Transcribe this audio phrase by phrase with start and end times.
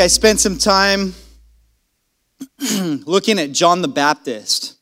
[0.00, 1.14] I spent some time
[3.06, 4.78] looking at John the Baptist.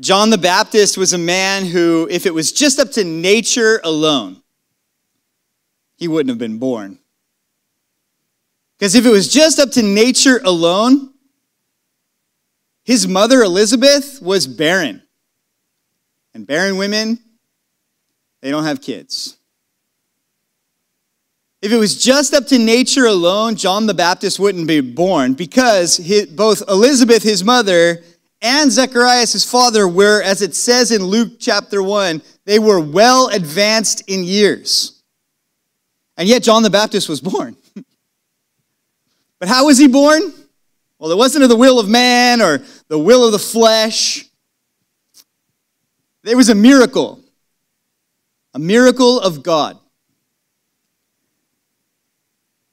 [0.00, 4.42] John the Baptist was a man who, if it was just up to nature alone,
[5.96, 6.98] he wouldn't have been born.
[8.78, 11.12] Because if it was just up to nature alone,
[12.84, 15.02] his mother Elizabeth was barren.
[16.34, 17.18] And barren women,
[18.40, 19.36] they don't have kids.
[21.62, 25.96] If it was just up to nature alone, John the Baptist wouldn't be born because
[25.96, 28.02] his, both Elizabeth, his mother,
[28.42, 33.28] and Zechariah, his father, were, as it says in Luke chapter 1, they were well
[33.28, 35.00] advanced in years.
[36.16, 37.56] And yet John the Baptist was born.
[39.38, 40.20] but how was he born?
[40.98, 44.28] Well, it wasn't of the will of man or the will of the flesh.
[46.24, 47.20] There was a miracle,
[48.52, 49.78] a miracle of God.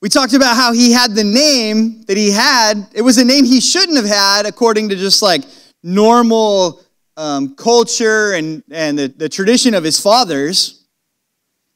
[0.01, 2.87] We talked about how he had the name that he had.
[2.93, 5.43] It was a name he shouldn't have had according to just like
[5.83, 6.81] normal
[7.17, 10.85] um, culture and, and the, the tradition of his fathers.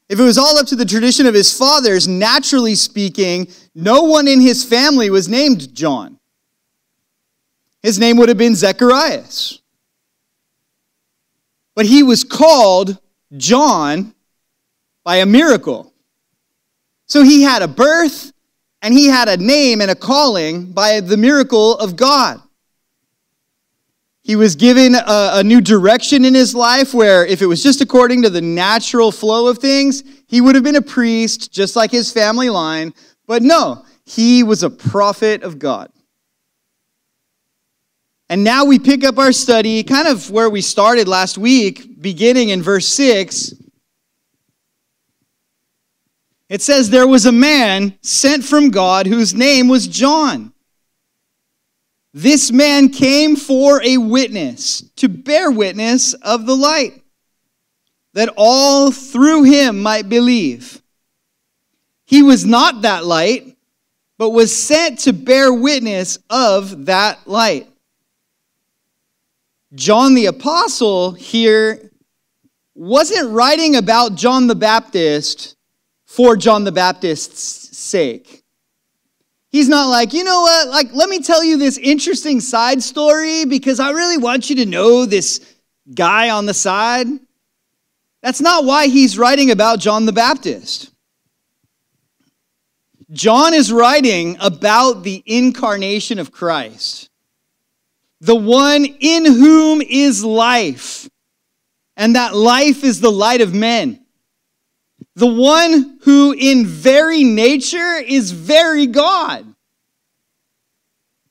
[0.08, 4.28] If it was all up to the tradition of his fathers, naturally speaking, no one
[4.28, 6.18] in his family was named John.
[7.82, 9.24] His name would have been Zechariah.
[11.74, 12.98] But he was called
[13.36, 14.14] John
[15.04, 15.93] by a miracle.
[17.06, 18.32] So he had a birth
[18.82, 22.40] and he had a name and a calling by the miracle of God.
[24.22, 27.82] He was given a, a, new direction in his life where, if it was just
[27.82, 31.90] according to the natural flow of things, he would have been a priest, just like
[31.90, 32.94] his family line.
[33.26, 35.90] But no, he was a prophet of God.
[38.30, 42.48] And now we pick up our study kind of where we started last week, beginning
[42.48, 43.54] in verse 6
[46.48, 50.52] it says, There was a man sent from God whose name was John.
[52.12, 57.02] This man came for a witness, to bear witness of the light,
[58.12, 60.80] that all through him might believe.
[62.04, 63.56] He was not that light,
[64.16, 67.68] but was sent to bear witness of that light.
[69.74, 71.90] John the Apostle here
[72.76, 75.56] wasn't writing about John the Baptist
[76.14, 78.44] for John the Baptist's sake.
[79.50, 83.44] He's not like, you know what, like, let me tell you this interesting side story
[83.44, 85.44] because I really want you to know this
[85.92, 87.08] guy on the side.
[88.22, 90.92] That's not why he's writing about John the Baptist.
[93.10, 97.10] John is writing about the incarnation of Christ,
[98.20, 101.08] the one in whom is life,
[101.96, 104.03] and that life is the light of men
[105.16, 109.46] the one who in very nature is very God.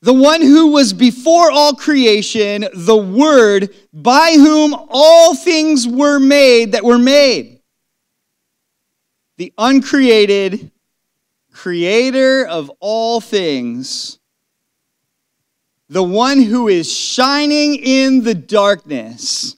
[0.01, 6.73] The one who was before all creation, the Word, by whom all things were made
[6.73, 7.61] that were made.
[9.37, 10.71] The uncreated
[11.53, 14.19] creator of all things.
[15.87, 19.55] The one who is shining in the darkness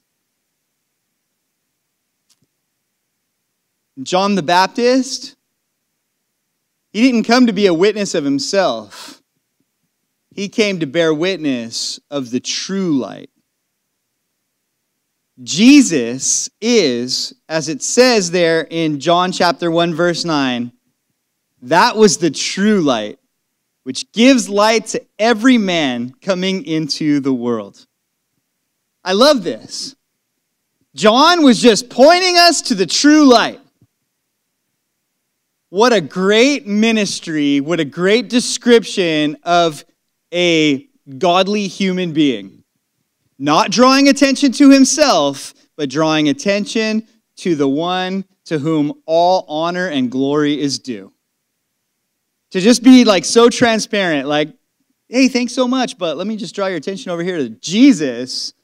[4.02, 5.36] John the Baptist,
[6.92, 9.22] he didn't come to be a witness of himself.
[10.30, 13.30] He came to bear witness of the true light.
[15.42, 20.72] Jesus is, as it says there in John chapter 1, verse 9,
[21.62, 23.18] that was the true light,
[23.82, 27.86] which gives light to every man coming into the world.
[29.04, 29.96] I love this.
[30.94, 33.60] John was just pointing us to the true light.
[35.68, 39.84] What a great ministry, what a great description of
[40.32, 42.62] a godly human being.
[43.38, 47.06] Not drawing attention to himself, but drawing attention
[47.38, 51.12] to the one to whom all honor and glory is due.
[52.52, 54.54] To just be like so transparent, like,
[55.08, 58.54] hey, thanks so much, but let me just draw your attention over here to Jesus.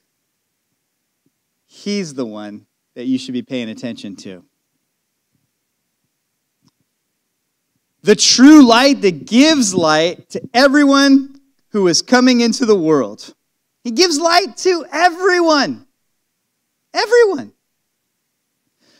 [1.66, 4.44] He's the one that you should be paying attention to.
[8.02, 11.40] The true light that gives light to everyone
[11.70, 13.34] who is coming into the world.
[13.84, 15.87] He gives light to everyone.
[16.94, 17.52] Everyone.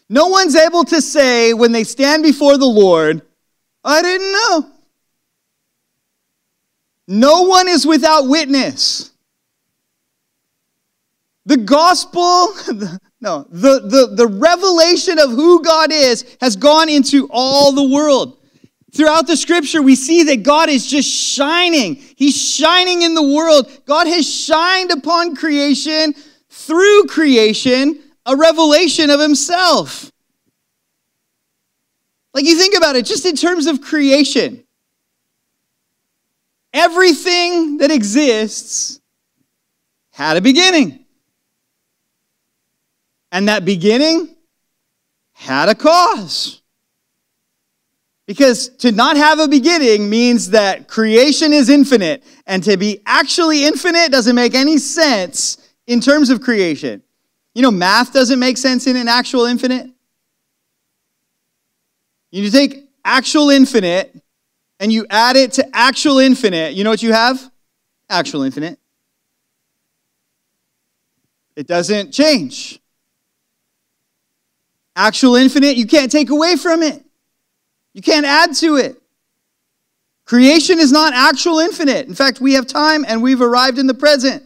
[0.09, 3.23] No one's able to say when they stand before the Lord,
[3.85, 4.71] I didn't know.
[7.09, 9.11] No one is without witness.
[11.45, 12.55] The gospel,
[13.21, 18.39] no, the, the, the revelation of who God is has gone into all the world.
[18.95, 21.95] Throughout the scripture, we see that God is just shining.
[21.95, 23.71] He's shining in the world.
[23.87, 26.15] God has shined upon creation
[26.51, 30.13] through creation, a revelation of himself.
[32.35, 34.63] Like you think about it, just in terms of creation,
[36.73, 39.01] everything that exists
[40.11, 41.05] had a beginning.
[43.31, 44.37] And that beginning
[45.33, 46.62] had a cause.
[48.27, 53.65] Because to not have a beginning means that creation is infinite, and to be actually
[53.65, 57.03] infinite doesn't make any sense in terms of creation.
[57.55, 59.91] You know, math doesn't make sense in an actual infinite.
[62.31, 64.17] You take actual infinite
[64.81, 67.51] and you add it to actual infinite, you know what you have?
[68.09, 68.79] Actual infinite.
[71.55, 72.81] It doesn't change.
[74.97, 77.05] Actual infinite, you can't take away from it.
[77.95, 79.01] You can't add to it.
[80.25, 82.07] Creation is not actual infinite.
[82.07, 84.43] In fact, we have time and we've arrived in the present.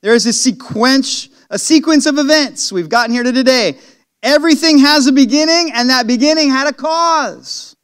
[0.00, 2.72] There is a sequence, a sequence of events.
[2.72, 3.78] We've gotten here to today.
[4.22, 7.76] Everything has a beginning, and that beginning had a cause.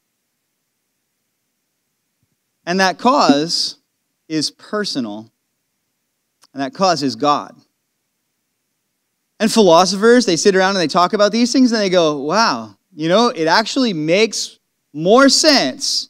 [2.66, 3.76] And that cause
[4.28, 5.30] is personal,
[6.52, 7.54] and that cause is God.
[9.38, 12.76] And philosophers, they sit around and they talk about these things and they go, wow,
[12.94, 14.58] you know, it actually makes
[14.94, 16.08] more sense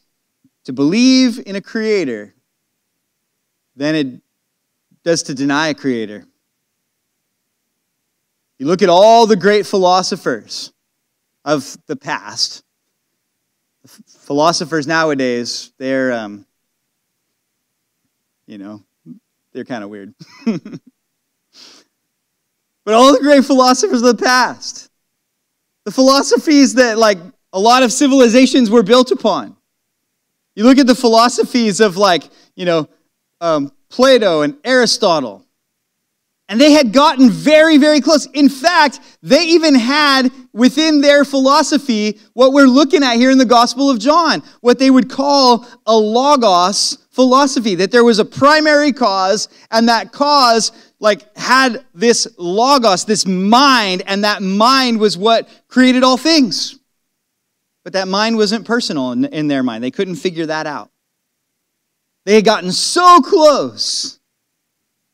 [0.63, 2.33] to believe in a creator
[3.75, 4.21] than it
[5.03, 6.23] does to deny a creator.
[8.59, 10.71] You look at all the great philosophers
[11.43, 12.63] of the past.
[14.07, 16.45] Philosophers nowadays, they're, um,
[18.47, 18.83] you know,
[19.51, 20.13] they're kind of weird.
[20.45, 20.79] but
[22.93, 24.89] all the great philosophers of the past,
[25.83, 27.17] the philosophies that, like,
[27.55, 29.55] a lot of civilizations were built upon.
[30.55, 32.89] You look at the philosophies of, like, you know,
[33.39, 35.45] um, Plato and Aristotle,
[36.49, 38.27] and they had gotten very, very close.
[38.33, 43.45] In fact, they even had within their philosophy what we're looking at here in the
[43.45, 48.91] Gospel of John, what they would call a logos philosophy, that there was a primary
[48.91, 55.47] cause, and that cause like had this logos, this mind, and that mind was what
[55.69, 56.79] created all things.
[57.85, 59.83] But that mind wasn't personal in, in their mind.
[59.83, 60.89] They couldn't figure that out.
[62.25, 64.19] They had gotten so close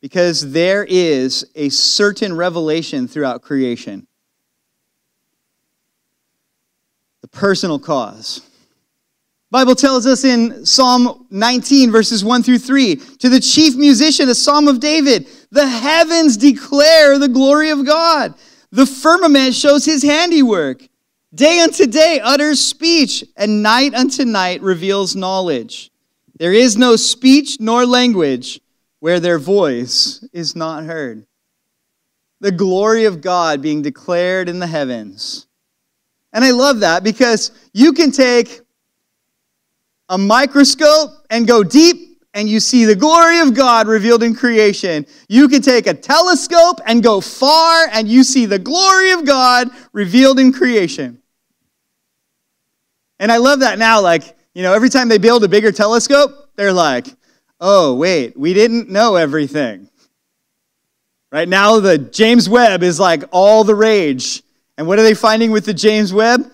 [0.01, 4.07] because there is a certain revelation throughout creation.
[7.19, 8.41] The personal cause.
[9.51, 14.35] Bible tells us in Psalm 19 verses 1 through 3, to the chief musician, a
[14.35, 18.33] psalm of David, the heavens declare the glory of God.
[18.71, 20.87] The firmament shows his handiwork.
[21.33, 25.89] Day unto day utters speech, and night unto night reveals knowledge.
[26.37, 28.59] There is no speech nor language
[28.99, 31.25] where their voice is not heard.
[32.41, 35.47] The glory of God being declared in the heavens.
[36.33, 38.61] And I love that because you can take
[40.09, 45.05] a microscope and go deep and you see the glory of God revealed in creation.
[45.29, 49.69] You can take a telescope and go far and you see the glory of God
[49.93, 51.20] revealed in creation.
[53.21, 54.01] And I love that now.
[54.01, 57.05] Like, you know, every time they build a bigger telescope, they're like,
[57.61, 59.87] oh, wait, we didn't know everything.
[61.31, 64.41] Right now, the James Webb is like all the rage.
[64.75, 66.51] And what are they finding with the James Webb?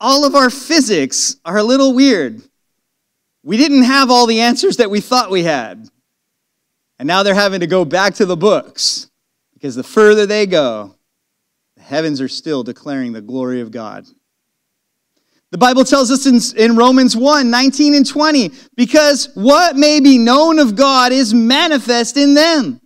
[0.00, 2.42] All of our physics are a little weird.
[3.44, 5.88] We didn't have all the answers that we thought we had.
[6.98, 9.10] And now they're having to go back to the books
[9.52, 10.96] because the further they go,
[11.76, 14.06] the heavens are still declaring the glory of God.
[15.54, 20.18] The Bible tells us in, in Romans 1 19 and 20, because what may be
[20.18, 22.80] known of God is manifest in them.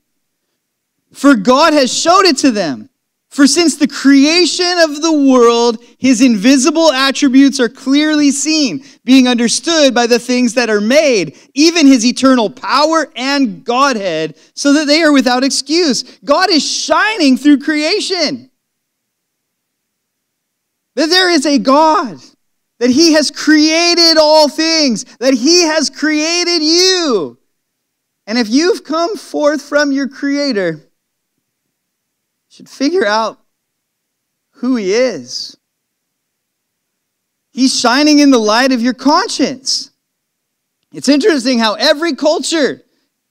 [1.15, 2.91] For God has showed it to them.
[3.31, 9.95] For since the creation of the world, his invisible attributes are clearly seen, being understood
[9.95, 15.01] by the things that are made, even his eternal power and Godhead, so that they
[15.01, 16.03] are without excuse.
[16.23, 18.51] God is shining through creation.
[20.97, 22.21] That there is a God
[22.79, 27.39] that He has created all things, that He has created you.
[28.27, 30.81] And if you've come forth from your Creator, you
[32.49, 33.39] should figure out
[34.51, 35.57] who He is.
[37.51, 39.91] He's shining in the light of your conscience.
[40.93, 42.83] It's interesting how every culture,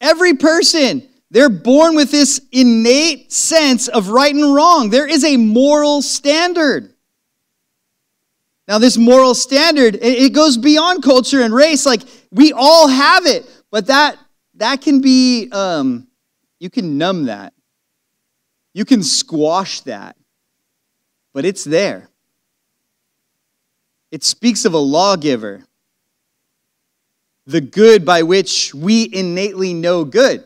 [0.01, 4.89] every person, they're born with this innate sense of right and wrong.
[4.89, 6.93] There is a moral standard.
[8.67, 11.85] Now, this moral standard, it goes beyond culture and race.
[11.85, 14.17] Like, we all have it, but that,
[14.55, 16.07] that can be, um,
[16.59, 17.53] you can numb that.
[18.73, 20.17] You can squash that,
[21.33, 22.09] but it's there.
[24.11, 25.63] It speaks of a lawgiver,
[27.45, 30.43] the good by which we innately know good.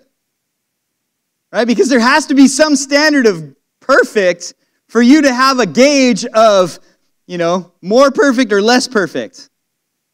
[1.51, 1.65] Right?
[1.65, 4.53] Because there has to be some standard of perfect
[4.87, 6.79] for you to have a gauge of,
[7.27, 9.49] you know, more perfect or less perfect.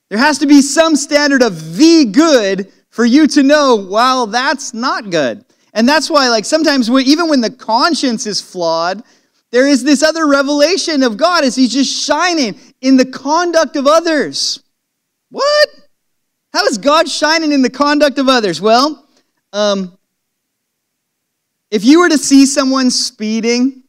[0.10, 4.74] There has to be some standard of the good for you to know, well, that's
[4.74, 5.44] not good.
[5.74, 9.04] And that's why, like, sometimes even when the conscience is flawed,
[9.52, 13.86] there is this other revelation of God as He's just shining in the conduct of
[13.86, 14.64] others.
[15.30, 15.70] What?
[16.54, 18.62] How is God shining in the conduct of others?
[18.62, 19.06] Well,
[19.54, 19.98] um,
[21.70, 23.84] if you were to see someone speeding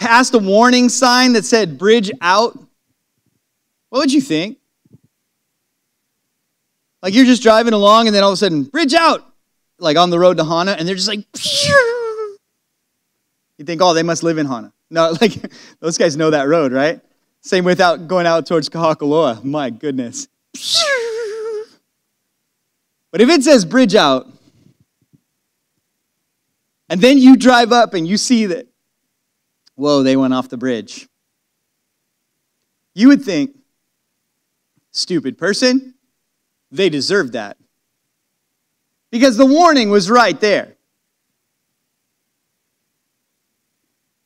[0.00, 2.58] past a warning sign that said bridge out,
[3.90, 4.58] what would you think?
[7.02, 9.24] Like you're just driving along and then all of a sudden, bridge out,
[9.78, 12.38] like on the road to Hana, and they're just like, Phew.
[13.58, 14.72] you think, oh, they must live in Hana.
[14.90, 15.34] No, like
[15.80, 17.00] those guys know that road, right?
[17.42, 19.44] Same without going out towards Kahakuloa.
[19.44, 20.26] My goodness.
[23.12, 24.28] But if it says bridge out,
[26.88, 28.69] and then you drive up and you see that,
[29.80, 31.08] whoa, they went off the bridge.
[32.94, 33.56] You would think,
[34.90, 35.94] stupid person,
[36.70, 37.56] they deserved that.
[39.10, 40.76] Because the warning was right there.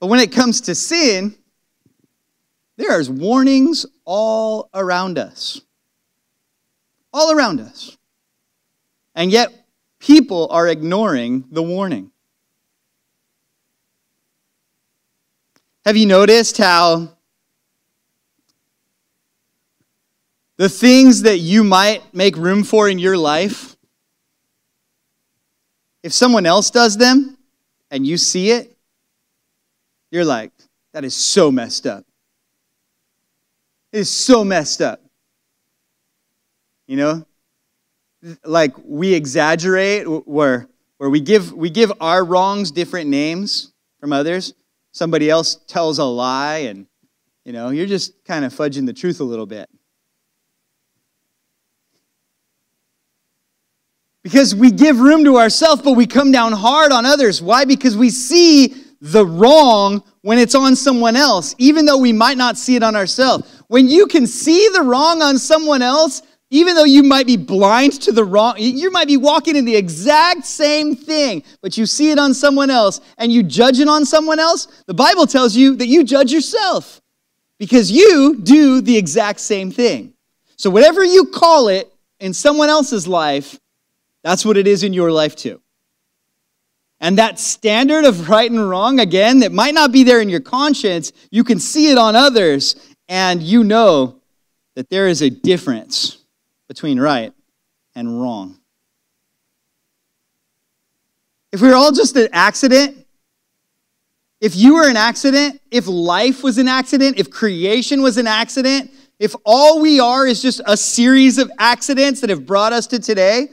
[0.00, 1.37] But when it comes to sin,
[2.76, 5.62] there is warnings all around us.
[7.12, 7.96] All around us.
[9.14, 9.66] And yet,
[10.00, 12.11] people are ignoring the warning.
[15.84, 17.10] Have you noticed how
[20.56, 23.76] the things that you might make room for in your life,
[26.02, 27.36] if someone else does them
[27.90, 28.74] and you see it,
[30.10, 30.52] you're like,
[30.94, 32.06] that is so messed up.
[33.92, 35.02] It is so messed up.
[36.86, 37.26] You know?
[38.42, 44.54] Like we exaggerate where where we give we give our wrongs different names from others
[44.94, 46.86] somebody else tells a lie and
[47.44, 49.68] you know you're just kind of fudging the truth a little bit.
[54.22, 57.42] Because we give room to ourselves but we come down hard on others.
[57.42, 57.66] Why?
[57.66, 62.56] Because we see the wrong when it's on someone else even though we might not
[62.56, 63.62] see it on ourselves.
[63.66, 66.22] When you can see the wrong on someone else
[66.54, 69.75] even though you might be blind to the wrong, you might be walking in the
[69.75, 74.06] exact same thing, but you see it on someone else and you judge it on
[74.06, 77.02] someone else, the Bible tells you that you judge yourself
[77.58, 80.14] because you do the exact same thing.
[80.54, 83.58] So, whatever you call it in someone else's life,
[84.23, 85.61] that's what it is in your life too.
[87.00, 90.38] And that standard of right and wrong, again, that might not be there in your
[90.38, 92.76] conscience, you can see it on others,
[93.08, 94.20] and you know
[94.76, 96.24] that there is a difference
[96.68, 97.33] between right
[97.94, 98.59] and wrong.
[101.52, 103.06] If we were all just an accident,
[104.40, 108.90] if you were an accident, if life was an accident, if creation was an accident,
[109.18, 112.99] if all we are is just a series of accidents that have brought us to
[112.99, 113.49] today,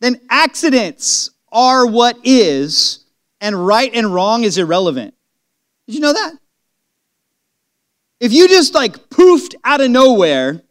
[0.00, 3.04] then accidents are what is,
[3.40, 5.14] and right and wrong is irrelevant.
[5.86, 6.32] Did you know that?
[8.20, 10.62] If you just like poofed out of nowhere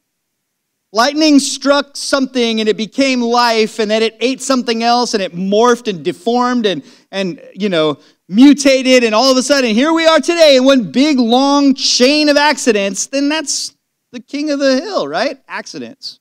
[0.93, 5.35] Lightning struck something and it became life, and then it ate something else and it
[5.35, 7.97] morphed and deformed and, and you know,
[8.29, 12.29] mutated, and all of a sudden here we are today in one big long chain
[12.29, 13.75] of accidents, then that's
[14.11, 15.39] the king of the hill, right?
[15.47, 16.19] Accidents.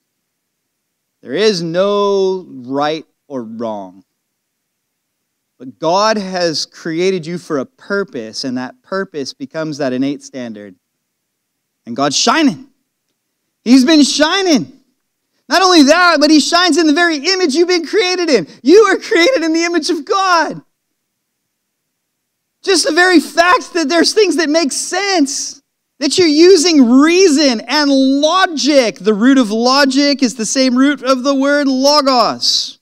[1.21, 4.05] There is no right or wrong.
[5.59, 10.76] But God has created you for a purpose, and that purpose becomes that innate standard.
[11.85, 12.72] And God's shining.
[13.64, 14.81] He's been shining.
[15.49, 18.47] Not only that, but he shines in the very image you've been created in.
[18.62, 20.62] You are created in the image of God.
[22.62, 25.61] Just the very fact that there's things that make sense,
[25.99, 28.99] that you're using reason and logic.
[28.99, 32.78] The root of logic is the same root of the word logos.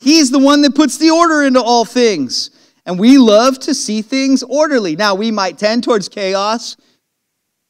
[0.00, 2.50] He's the one that puts the order into all things.
[2.86, 4.96] And we love to see things orderly.
[4.96, 6.76] Now, we might tend towards chaos.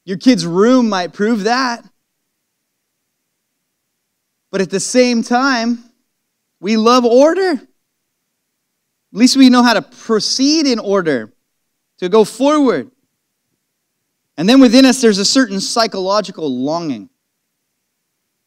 [0.05, 1.85] Your kid's room might prove that.
[4.51, 5.79] But at the same time,
[6.61, 7.53] we love order.
[7.53, 11.33] At least we know how to proceed in order,
[11.99, 12.91] to go forward.
[14.37, 17.11] And then within us, there's a certain psychological longing.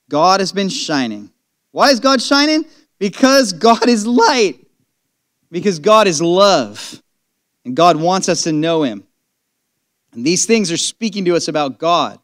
[0.10, 1.32] God has been shining.
[1.72, 2.66] Why is God shining?
[3.00, 4.66] Because God is light,
[5.52, 7.02] because God is love,
[7.66, 9.04] and God wants us to know Him.
[10.14, 12.20] And these things are speaking to us about God.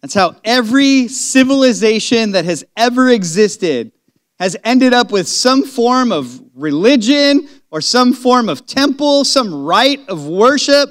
[0.00, 3.92] That's how every civilization that has ever existed
[4.38, 10.08] has ended up with some form of religion or some form of temple, some rite
[10.08, 10.90] of worship,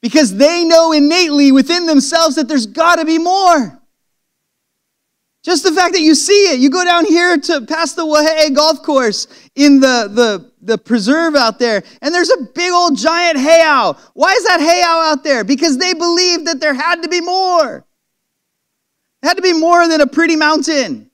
[0.00, 3.78] because they know innately within themselves that there's got to be more.
[5.44, 6.60] Just the fact that you see it.
[6.60, 11.34] You go down here to past the Waiehu golf course in the, the, the preserve
[11.34, 13.98] out there, and there's a big old giant heiau.
[14.14, 15.42] Why is that heiau out there?
[15.44, 17.84] Because they believed that there had to be more.
[19.22, 21.10] It had to be more than a pretty mountain.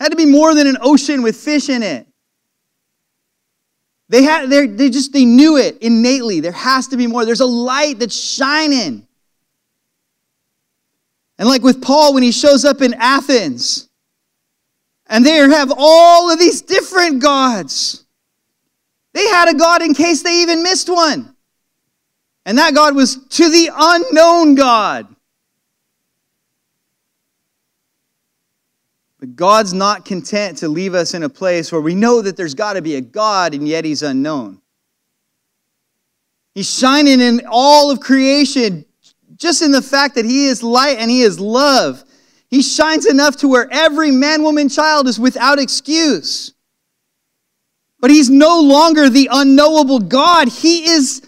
[0.00, 2.06] It had to be more than an ocean with fish in it.
[4.08, 6.40] They had they just they knew it innately.
[6.40, 7.24] There has to be more.
[7.24, 9.06] There's a light that's shining.
[11.38, 13.88] And like with Paul when he shows up in Athens,
[15.06, 18.04] and they have all of these different gods.
[19.14, 21.34] They had a God in case they even missed one.
[22.46, 25.14] And that God was to the unknown God.
[29.22, 32.56] But God's not content to leave us in a place where we know that there's
[32.56, 34.60] got to be a God and yet he's unknown.
[36.56, 38.84] He's shining in all of creation
[39.36, 42.02] just in the fact that he is light and he is love.
[42.50, 46.52] He shines enough to where every man, woman, child is without excuse.
[48.00, 50.48] But he's no longer the unknowable God.
[50.48, 51.22] He is,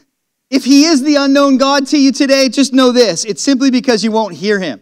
[0.50, 4.02] if he is the unknown God to you today, just know this it's simply because
[4.02, 4.80] you won't hear him.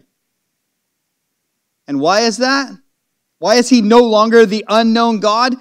[1.87, 2.79] And why is that?
[3.43, 5.57] Why is he no longer the unknown God?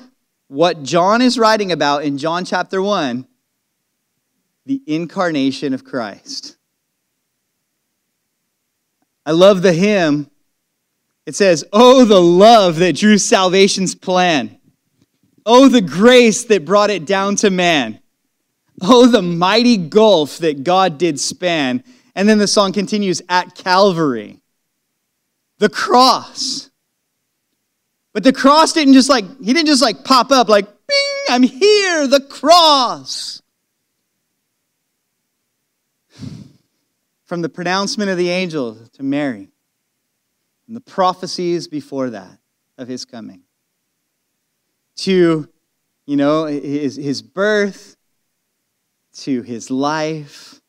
[0.47, 3.27] What John is writing about in John chapter 1
[4.64, 6.59] the incarnation of Christ.
[9.27, 10.31] I love the hymn.
[11.27, 14.61] It says, Oh, the love that drew salvation's plan.
[15.45, 17.99] Oh, the grace that brought it down to man.
[18.81, 21.83] Oh, the mighty gulf that God did span.
[22.14, 24.38] And then the song continues at Calvary.
[25.59, 26.68] The cross.
[28.12, 31.42] But the cross didn't just like, he didn't just like pop up like, bing, I'm
[31.42, 33.40] here, the cross.
[37.25, 39.48] From the pronouncement of the angel to Mary,
[40.66, 42.38] and the prophecies before that
[42.77, 43.42] of his coming,
[44.96, 45.48] to,
[46.05, 47.96] you know, his, his birth,
[49.14, 50.61] to his life,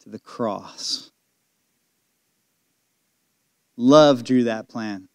[0.00, 1.10] to the cross.
[3.76, 5.08] Love drew that plan.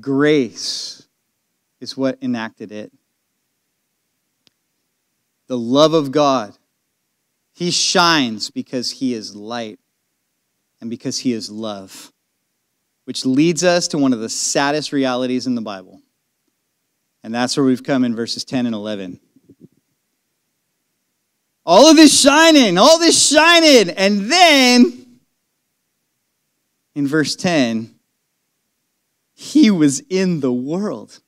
[0.00, 1.06] Grace
[1.80, 2.92] is what enacted it.
[5.46, 6.56] The love of God.
[7.52, 9.78] He shines because he is light
[10.80, 12.12] and because he is love,
[13.04, 16.02] which leads us to one of the saddest realities in the Bible.
[17.22, 19.20] And that's where we've come in verses 10 and 11.
[21.64, 25.18] All of this shining, all this shining, and then
[26.94, 27.95] in verse 10,
[29.36, 31.20] he was in the world.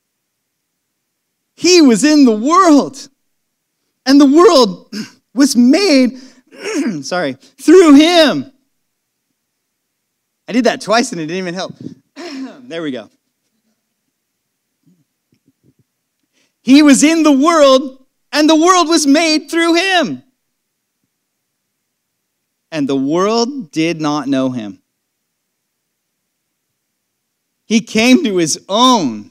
[1.53, 3.07] He was in the world.
[4.05, 4.91] And the world
[5.33, 6.17] was made,
[7.03, 8.51] sorry, through him.
[10.47, 11.75] I did that twice and it didn't even help.
[12.67, 13.09] there we go.
[16.63, 20.23] He was in the world, and the world was made through him.
[22.71, 24.78] And the world did not know him.
[27.69, 29.29] He came to his own,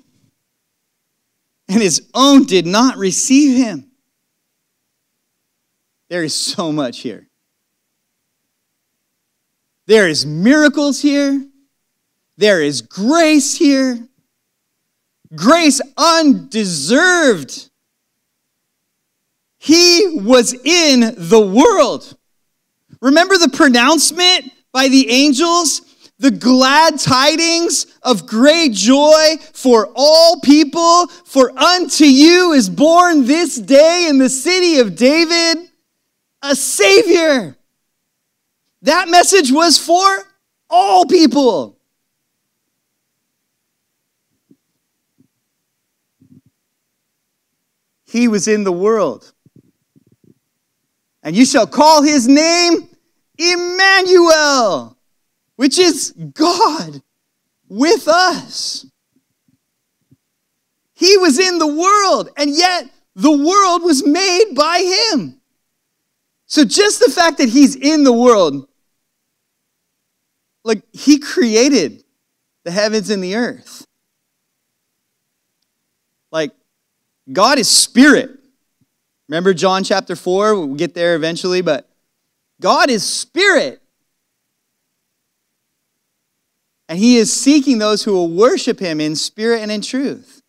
[1.68, 3.90] and his own did not receive him.
[6.09, 7.27] There is so much here.
[9.87, 11.44] There is miracles here.
[12.37, 14.07] There is grace here.
[15.35, 17.70] Grace undeserved.
[19.59, 22.16] He was in the world.
[23.03, 25.83] Remember the pronouncement by the angels
[26.18, 33.57] the glad tidings of great joy for all people, for unto you is born this
[33.57, 35.59] day in the city of David
[36.42, 37.57] a Savior.
[38.83, 40.07] That message was for
[40.70, 41.78] all people.
[48.07, 49.33] He was in the world.
[51.22, 52.88] And you shall call his name
[53.37, 54.97] Emmanuel
[55.59, 57.03] which is God
[57.68, 58.87] with us.
[60.94, 64.79] He was in the world, and yet the world was made by
[65.11, 65.40] him.
[66.47, 68.68] So just the fact that he's in the world,
[70.62, 72.05] like he created
[72.62, 73.85] the heavens and the earth.
[76.31, 76.53] Like
[77.33, 78.31] God is spirit.
[79.29, 80.55] Remember John chapter 4?
[80.55, 81.88] We'll get there eventually, but
[82.61, 83.83] God is spirit.
[86.88, 90.42] And he is seeking those who will worship him in spirit and in truth.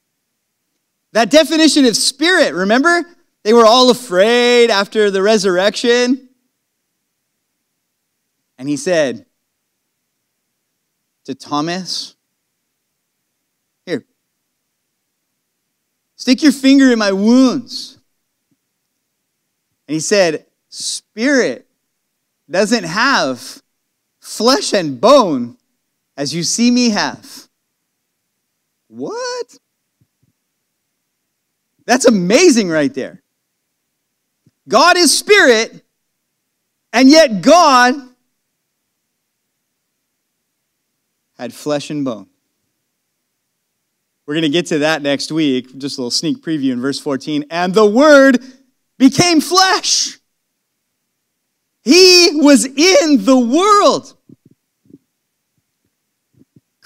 [1.12, 3.04] That definition of spirit, remember?
[3.44, 6.30] They were all afraid after the resurrection.
[8.58, 9.26] And he said
[11.26, 12.16] to Thomas,
[13.86, 14.06] Here,
[16.16, 17.98] stick your finger in my wounds.
[19.88, 21.68] And he said, Spirit
[22.50, 23.64] doesn't have
[24.20, 25.58] flesh and bone
[26.20, 27.48] as you see me have.
[28.90, 29.58] What?
[31.86, 33.24] That's amazing right there.
[34.68, 35.82] God is spirit,
[36.92, 37.96] and yet God
[41.38, 42.28] had flesh and bone.
[44.26, 45.78] We're going to get to that next week.
[45.78, 47.46] Just a little sneak preview in verse 14.
[47.50, 48.44] And the Word
[48.98, 50.20] became flesh.
[51.82, 54.19] He was in the world.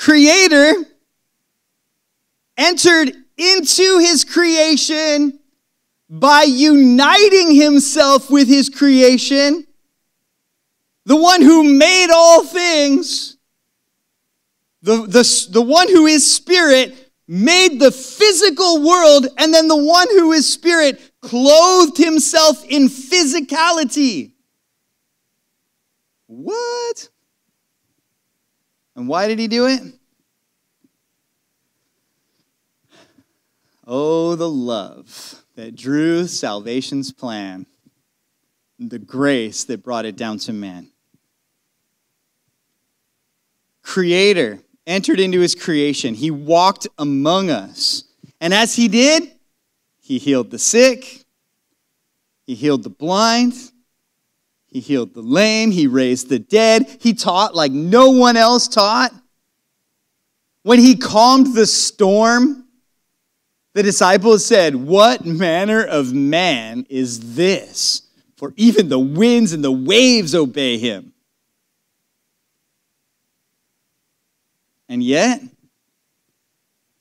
[0.03, 0.73] Creator
[2.57, 5.39] entered into his creation
[6.09, 9.65] by uniting himself with his creation.
[11.05, 13.37] The one who made all things,
[14.81, 20.09] the, the, the one who is spirit, made the physical world, and then the one
[20.09, 24.33] who is spirit clothed himself in physicality.
[26.27, 27.07] What?
[28.95, 29.81] And why did he do it?
[33.85, 37.65] Oh, the love that drew salvation's plan,
[38.79, 40.89] the grace that brought it down to man.
[43.81, 48.05] Creator entered into his creation, he walked among us.
[48.39, 49.31] And as he did,
[49.99, 51.25] he healed the sick,
[52.45, 53.53] he healed the blind,
[54.73, 59.13] he healed the lame, he raised the dead, he taught like no one else taught.
[60.63, 62.65] When he calmed the storm,
[63.73, 68.01] the disciples said, What manner of man is this?
[68.35, 71.13] For even the winds and the waves obey him.
[74.89, 75.39] And yet,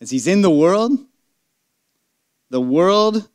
[0.01, 0.93] as he's in the world,
[2.51, 3.27] the world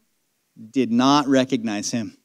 [0.72, 2.17] did not recognize him.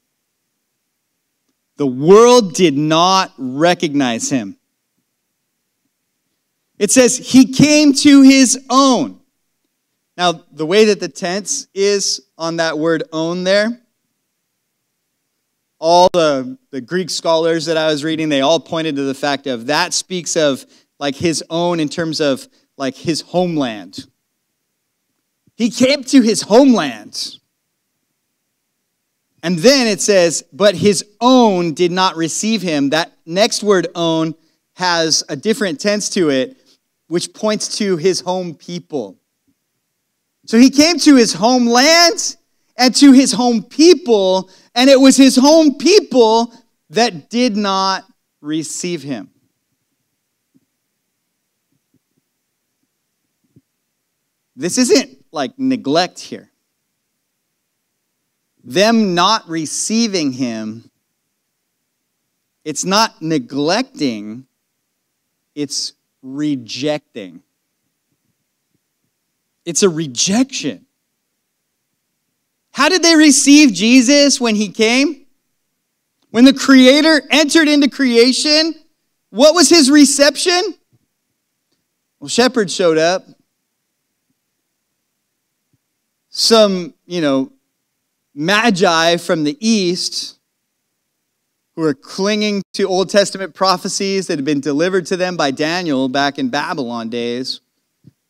[1.76, 4.56] The world did not recognize him.
[6.78, 9.20] It says, He came to his own.
[10.16, 13.80] Now, the way that the tense is on that word own there,
[15.78, 19.46] all the, the Greek scholars that I was reading, they all pointed to the fact
[19.46, 20.64] of that speaks of
[21.00, 24.06] like his own in terms of like his homeland.
[25.56, 27.38] He came to his homeland.
[29.42, 32.90] And then it says, but his own did not receive him.
[32.90, 34.34] That next word, own,
[34.74, 36.56] has a different tense to it,
[37.08, 39.18] which points to his home people.
[40.46, 42.36] So he came to his homeland
[42.76, 46.52] and to his home people, and it was his home people
[46.90, 48.04] that did not
[48.40, 49.30] receive him.
[54.54, 56.51] This isn't like neglect here.
[58.64, 60.90] Them not receiving him,
[62.64, 64.46] it's not neglecting,
[65.54, 67.42] it's rejecting.
[69.64, 70.86] It's a rejection.
[72.72, 75.26] How did they receive Jesus when he came?
[76.30, 78.74] When the Creator entered into creation,
[79.30, 80.74] what was his reception?
[82.18, 83.24] Well, shepherds showed up.
[86.30, 87.52] Some, you know,
[88.34, 90.38] magi from the east
[91.74, 96.08] who were clinging to Old Testament prophecies that had been delivered to them by Daniel
[96.08, 97.60] back in Babylon days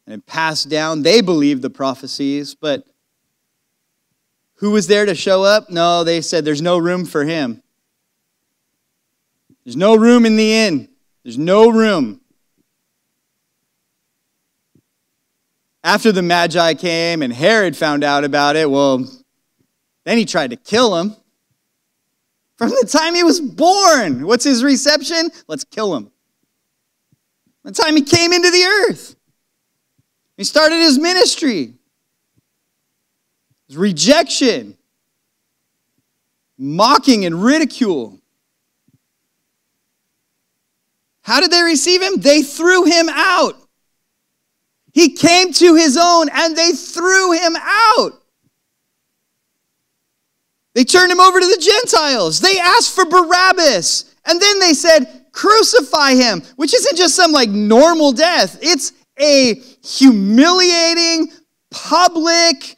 [0.06, 1.02] and passed down.
[1.02, 2.86] They believed the prophecies, but
[4.56, 5.70] who was there to show up?
[5.70, 7.62] No, they said there's no room for him.
[9.64, 10.88] There's no room in the inn.
[11.24, 12.20] There's no room.
[15.84, 19.04] After the Magi came and Herod found out about it, well,
[20.04, 21.14] then he tried to kill him.
[22.56, 25.30] From the time he was born, what's his reception?
[25.48, 26.10] Let's kill him.
[27.64, 29.16] The time he came into the earth,
[30.36, 31.74] he started his ministry.
[33.68, 34.76] His rejection.
[36.58, 38.20] mocking and ridicule.
[41.22, 42.20] How did they receive him?
[42.20, 43.54] They threw him out.
[44.92, 48.21] He came to his own and they threw him out.
[50.74, 52.40] They turned him over to the Gentiles.
[52.40, 54.14] They asked for Barabbas.
[54.24, 58.58] And then they said, crucify him, which isn't just some like normal death.
[58.62, 59.54] It's a
[59.85, 61.32] humiliating,
[61.70, 62.76] public,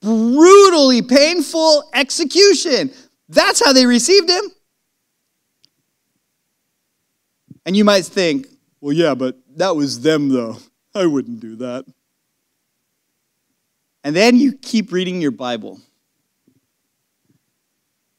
[0.00, 2.90] brutally painful execution.
[3.28, 4.44] That's how they received him.
[7.66, 8.46] And you might think,
[8.80, 10.58] well, yeah, but that was them, though.
[10.94, 11.86] I wouldn't do that.
[14.04, 15.80] And then you keep reading your Bible.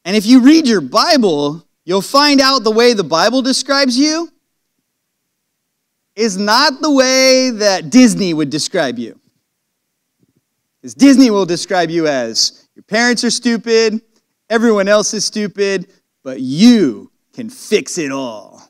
[0.06, 4.30] And if you read your Bible, you'll find out the way the Bible describes you
[6.14, 9.18] is not the way that Disney would describe you.
[10.80, 14.00] Because Disney will describe you as your parents are stupid,
[14.48, 15.92] everyone else is stupid,
[16.22, 18.62] but you can fix it all.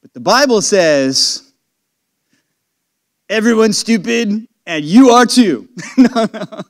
[0.00, 1.52] But the Bible says
[3.28, 5.68] everyone's stupid and you are too.
[5.98, 6.62] no, no.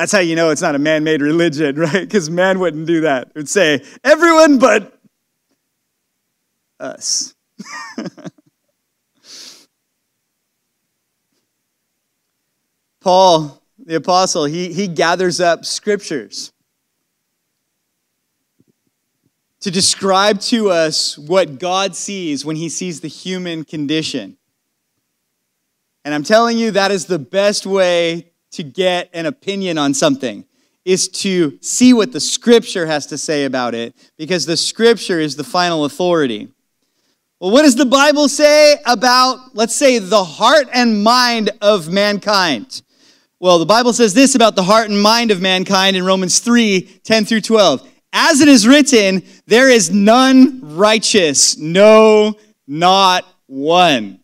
[0.00, 2.00] That's how you know it's not a man made religion, right?
[2.00, 3.28] Because man wouldn't do that.
[3.28, 4.98] It would say, everyone but
[6.80, 7.34] us.
[13.02, 16.50] Paul, the apostle, he, he gathers up scriptures
[19.60, 24.38] to describe to us what God sees when he sees the human condition.
[26.06, 30.44] And I'm telling you, that is the best way to get an opinion on something
[30.84, 35.36] is to see what the scripture has to say about it because the scripture is
[35.36, 36.48] the final authority.
[37.38, 42.82] Well, what does the Bible say about, let's say, the heart and mind of mankind?
[43.38, 47.00] Well, the Bible says this about the heart and mind of mankind in Romans 3
[47.02, 47.88] 10 through 12.
[48.12, 52.36] As it is written, there is none righteous, no,
[52.66, 54.19] not one.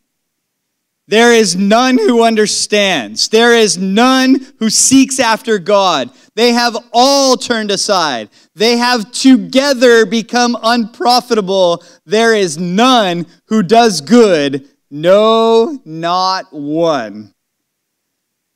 [1.08, 3.28] There is none who understands.
[3.28, 6.10] There is none who seeks after God.
[6.34, 8.28] They have all turned aside.
[8.56, 11.84] They have together become unprofitable.
[12.06, 14.68] There is none who does good.
[14.90, 17.32] No, not one.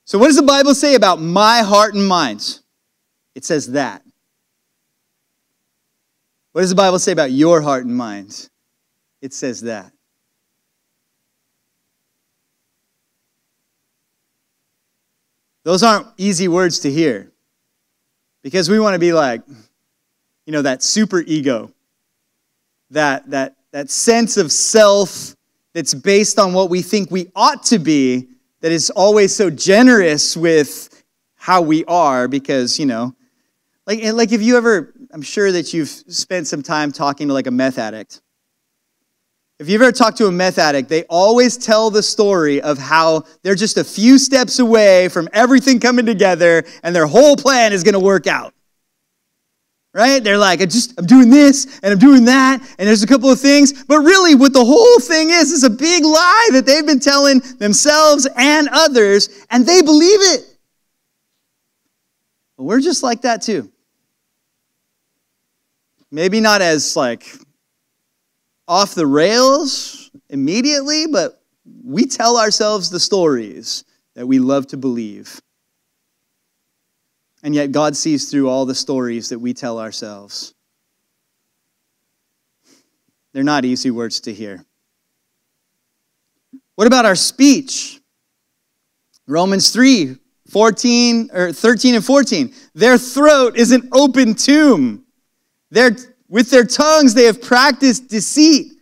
[0.05, 2.59] So, what does the Bible say about my heart and mind?
[3.37, 4.03] It says that.
[6.51, 8.49] What does the Bible say about your heart and mind?
[9.23, 9.93] It says that.
[15.63, 17.31] Those aren't easy words to hear
[18.43, 19.43] because we want to be like,
[20.47, 21.71] you know, that super ego,
[22.91, 25.37] that, that, that sense of self
[25.75, 28.29] that's based on what we think we ought to be,
[28.61, 31.05] that is always so generous with
[31.37, 33.15] how we are because, you know,
[33.87, 37.47] like, like if you ever, I'm sure that you've spent some time talking to like
[37.47, 38.21] a meth addict
[39.61, 43.25] if you've ever talked to a meth addict, they always tell the story of how
[43.43, 47.85] they're just a few steps away from everything coming together and their whole plan is
[47.85, 48.55] going to work out.
[49.93, 50.25] Right?
[50.25, 53.29] They're like, I just, I'm doing this and I'm doing that, and there's a couple
[53.29, 53.85] of things.
[53.85, 57.41] But really, what the whole thing is, is a big lie that they've been telling
[57.59, 60.57] themselves and others, and they believe it.
[62.57, 63.71] But we're just like that too.
[66.11, 67.27] Maybe not as like
[68.71, 71.43] off the rails immediately, but
[71.85, 75.41] we tell ourselves the stories that we love to believe.
[77.43, 80.55] And yet, God sees through all the stories that we tell ourselves.
[83.33, 84.65] They're not easy words to hear.
[86.77, 88.01] What about our speech?
[89.27, 90.17] Romans 3
[90.49, 92.55] 14 or 13 and 14.
[92.75, 95.05] Their throat is an open tomb.
[95.71, 95.97] Their
[96.31, 98.73] with their tongues they have practiced deceit.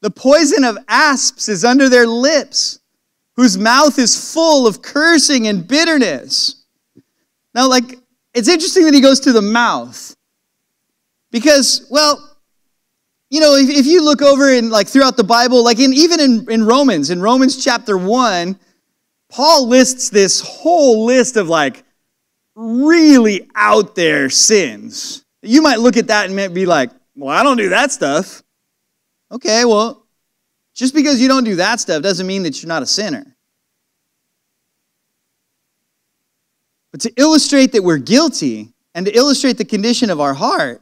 [0.00, 2.80] The poison of asps is under their lips,
[3.36, 6.64] whose mouth is full of cursing and bitterness.
[7.54, 7.98] Now, like,
[8.32, 10.16] it's interesting that he goes to the mouth.
[11.30, 12.36] Because, well,
[13.30, 16.20] you know, if, if you look over in like throughout the Bible, like in even
[16.20, 18.58] in, in Romans, in Romans chapter 1,
[19.30, 21.84] Paul lists this whole list of like
[22.54, 25.23] really out there sins.
[25.44, 28.42] You might look at that and be like, well, I don't do that stuff.
[29.30, 30.06] Okay, well,
[30.74, 33.36] just because you don't do that stuff doesn't mean that you're not a sinner.
[36.90, 40.80] But to illustrate that we're guilty and to illustrate the condition of our heart,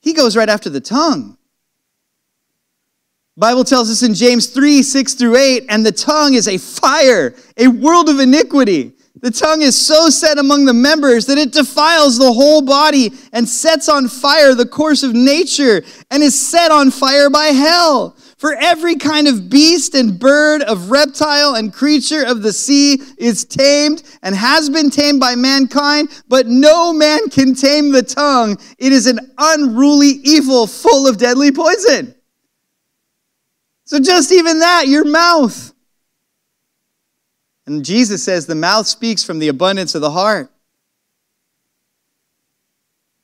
[0.00, 1.36] he goes right after the tongue.
[3.36, 7.34] Bible tells us in James 3 6 through 8, and the tongue is a fire,
[7.56, 8.92] a world of iniquity.
[9.16, 13.46] The tongue is so set among the members that it defiles the whole body and
[13.48, 18.16] sets on fire the course of nature and is set on fire by hell.
[18.38, 23.44] For every kind of beast and bird, of reptile and creature of the sea is
[23.44, 28.56] tamed and has been tamed by mankind, but no man can tame the tongue.
[28.78, 32.14] It is an unruly evil full of deadly poison.
[33.84, 35.74] So, just even that, your mouth.
[37.70, 40.50] And Jesus says the mouth speaks from the abundance of the heart.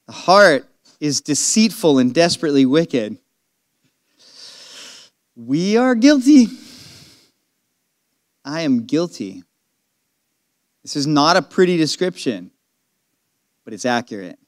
[0.06, 0.68] The heart
[1.00, 3.18] is deceitful and desperately wicked.
[5.34, 6.46] We are guilty.
[8.44, 9.42] I am guilty.
[10.84, 12.52] This is not a pretty description,
[13.64, 14.38] but it's accurate.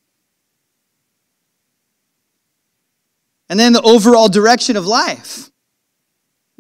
[3.48, 5.50] And then the overall direction of life.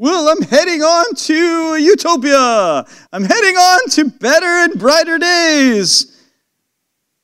[0.00, 2.86] Well, I'm heading on to utopia.
[3.12, 6.14] I'm heading on to better and brighter days.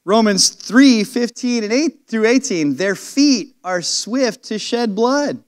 [0.04, 2.74] Romans 3 15 and 8 through 18.
[2.74, 5.44] Their feet are swift to shed blood.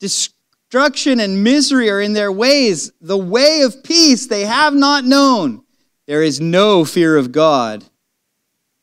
[0.00, 2.92] Destruction and misery are in their ways.
[3.00, 5.64] The way of peace they have not known.
[6.06, 7.84] There is no fear of God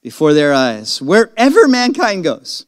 [0.01, 0.99] before their eyes.
[0.99, 2.65] Wherever mankind goes,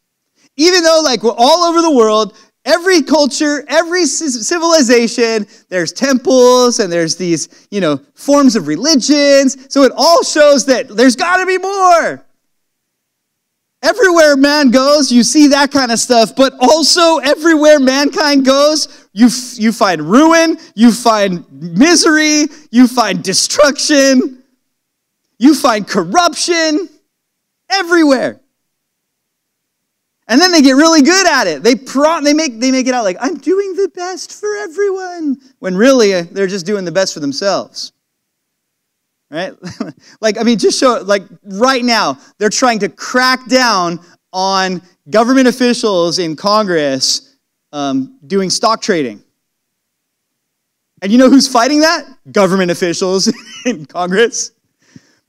[0.55, 2.35] even though, like, we're all over the world,
[2.67, 9.73] every culture, every civilization, there's temples and there's these, you know, forms of religions.
[9.73, 12.23] So it all shows that there's got to be more.
[13.81, 19.29] Everywhere man goes, you see that kind of stuff, but also everywhere mankind goes, you,
[19.53, 24.43] you find ruin, you find misery, you find destruction,
[25.37, 26.89] you find corruption
[27.69, 28.41] everywhere.
[30.29, 31.63] And then they get really good at it.
[31.63, 35.37] They, pro- they, make, they make it out like, I'm doing the best for everyone,
[35.59, 37.93] when really uh, they're just doing the best for themselves
[39.29, 39.53] right?
[40.21, 43.99] like, I mean, just show, like, right now, they're trying to crack down
[44.33, 47.35] on government officials in Congress
[47.71, 49.23] um, doing stock trading.
[51.01, 52.05] And you know who's fighting that?
[52.31, 53.31] Government officials
[53.65, 54.51] in Congress.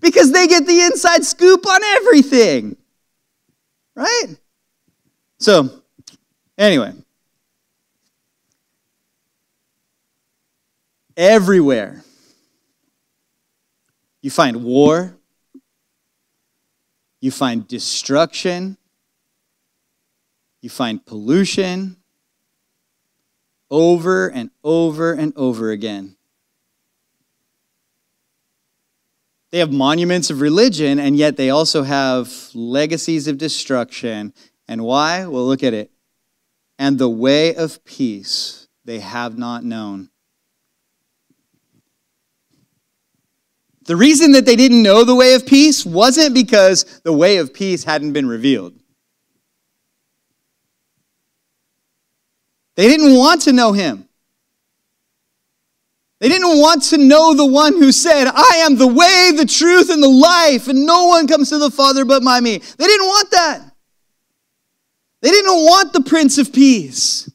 [0.00, 2.76] Because they get the inside scoop on everything.
[3.94, 4.36] Right?
[5.38, 5.70] So,
[6.56, 6.92] anyway.
[11.16, 12.04] Everywhere
[14.22, 15.16] you find war,
[17.20, 18.76] you find destruction,
[20.60, 21.96] you find pollution
[23.70, 26.16] over and over and over again.
[29.50, 34.34] They have monuments of religion, and yet they also have legacies of destruction.
[34.68, 35.26] And why?
[35.26, 35.90] Well, look at it.
[36.78, 40.10] And the way of peace they have not known.
[43.84, 47.54] The reason that they didn't know the way of peace wasn't because the way of
[47.54, 48.74] peace hadn't been revealed.
[52.76, 54.08] They didn't want to know him.
[56.20, 59.88] They didn't want to know the one who said, I am the way, the truth,
[59.90, 62.58] and the life, and no one comes to the Father but by me.
[62.58, 63.67] They didn't want that.
[65.20, 67.30] They didn't want the Prince of Peace.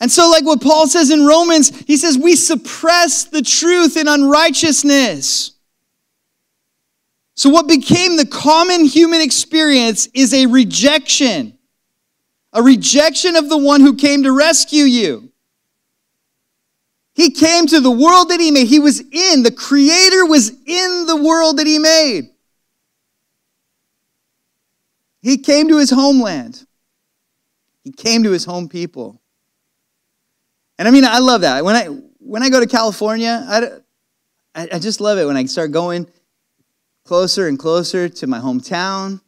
[0.00, 4.08] And so, like what Paul says in Romans, he says, we suppress the truth in
[4.08, 5.52] unrighteousness.
[7.34, 11.56] So, what became the common human experience is a rejection,
[12.52, 15.30] a rejection of the one who came to rescue you.
[17.14, 18.66] He came to the world that he made.
[18.66, 22.31] He was in, the Creator was in the world that he made.
[25.22, 26.66] He came to his homeland,
[27.82, 29.20] he came to his home people.
[30.78, 31.64] And I mean, I love that.
[31.64, 31.84] When I
[32.18, 36.08] when I go to California, I, I just love it when I start going
[37.04, 39.20] closer and closer to my hometown.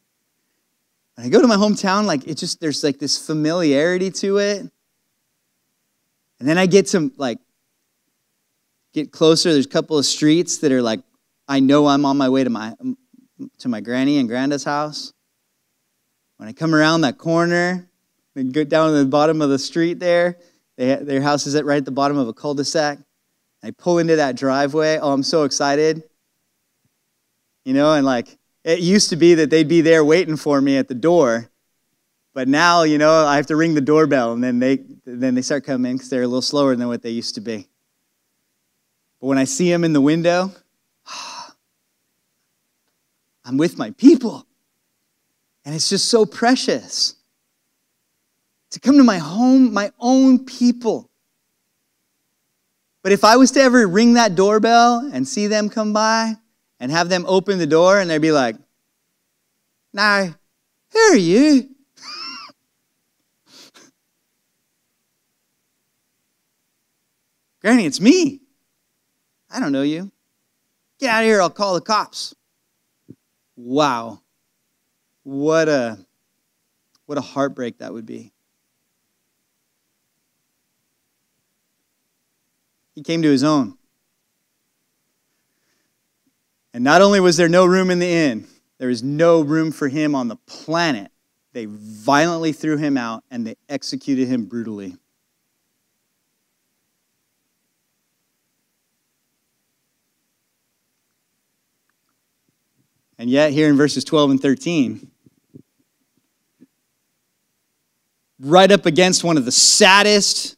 [1.14, 4.60] When I go to my hometown, like it just there's like this familiarity to it.
[6.40, 7.38] And then I get to like
[8.92, 9.52] get closer.
[9.52, 11.00] There's a couple of streets that are like
[11.46, 12.74] I know I'm on my way to my
[13.58, 15.13] to my granny and granda's house.
[16.44, 17.88] When I come around that corner
[18.36, 20.36] and go down to the bottom of the street there,
[20.76, 22.98] they, their house is at right at the bottom of a cul-de-sac.
[23.62, 24.98] I pull into that driveway.
[24.98, 26.02] Oh, I'm so excited.
[27.64, 30.76] You know, and like it used to be that they'd be there waiting for me
[30.76, 31.48] at the door.
[32.34, 35.40] But now, you know, I have to ring the doorbell and then they then they
[35.40, 37.70] start coming because they're a little slower than what they used to be.
[39.18, 40.52] But when I see them in the window,
[43.46, 44.46] I'm with my people.
[45.64, 47.14] And it's just so precious
[48.70, 51.08] to come to my home, my own people.
[53.02, 56.34] But if I was to ever ring that doorbell and see them come by
[56.80, 58.56] and have them open the door and they'd be like,
[59.92, 60.34] Now,
[60.92, 61.68] who are you?
[67.60, 68.40] Granny, it's me.
[69.50, 70.10] I don't know you.
[70.98, 72.34] Get out of here, I'll call the cops.
[73.54, 74.23] Wow.
[75.24, 75.98] What a
[77.06, 78.32] what a heartbreak that would be.
[82.94, 83.76] He came to his own.
[86.72, 88.46] And not only was there no room in the inn,
[88.78, 91.10] there was no room for him on the planet.
[91.52, 94.96] They violently threw him out and they executed him brutally.
[103.16, 105.10] And yet, here in verses 12 and 13,
[108.44, 110.56] right up against one of the saddest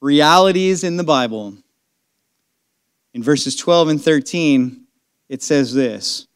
[0.00, 1.54] realities in the Bible,
[3.14, 4.86] in verses 12 and 13,
[5.28, 6.26] it says this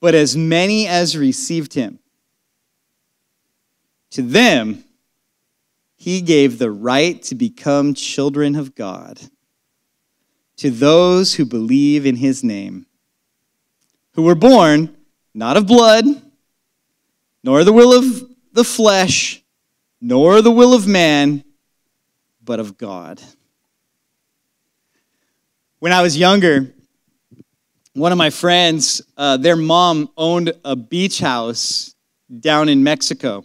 [0.00, 1.98] But as many as received him,
[4.10, 4.84] to them
[5.96, 9.20] he gave the right to become children of God,
[10.56, 12.86] to those who believe in his name
[14.14, 14.96] who were born
[15.32, 16.04] not of blood,
[17.44, 19.42] nor the will of the flesh,
[20.00, 21.44] nor the will of man,
[22.42, 23.20] but of God.
[25.78, 26.72] When I was younger,
[27.92, 31.94] one of my friends, uh, their mom owned a beach house
[32.40, 33.44] down in Mexico.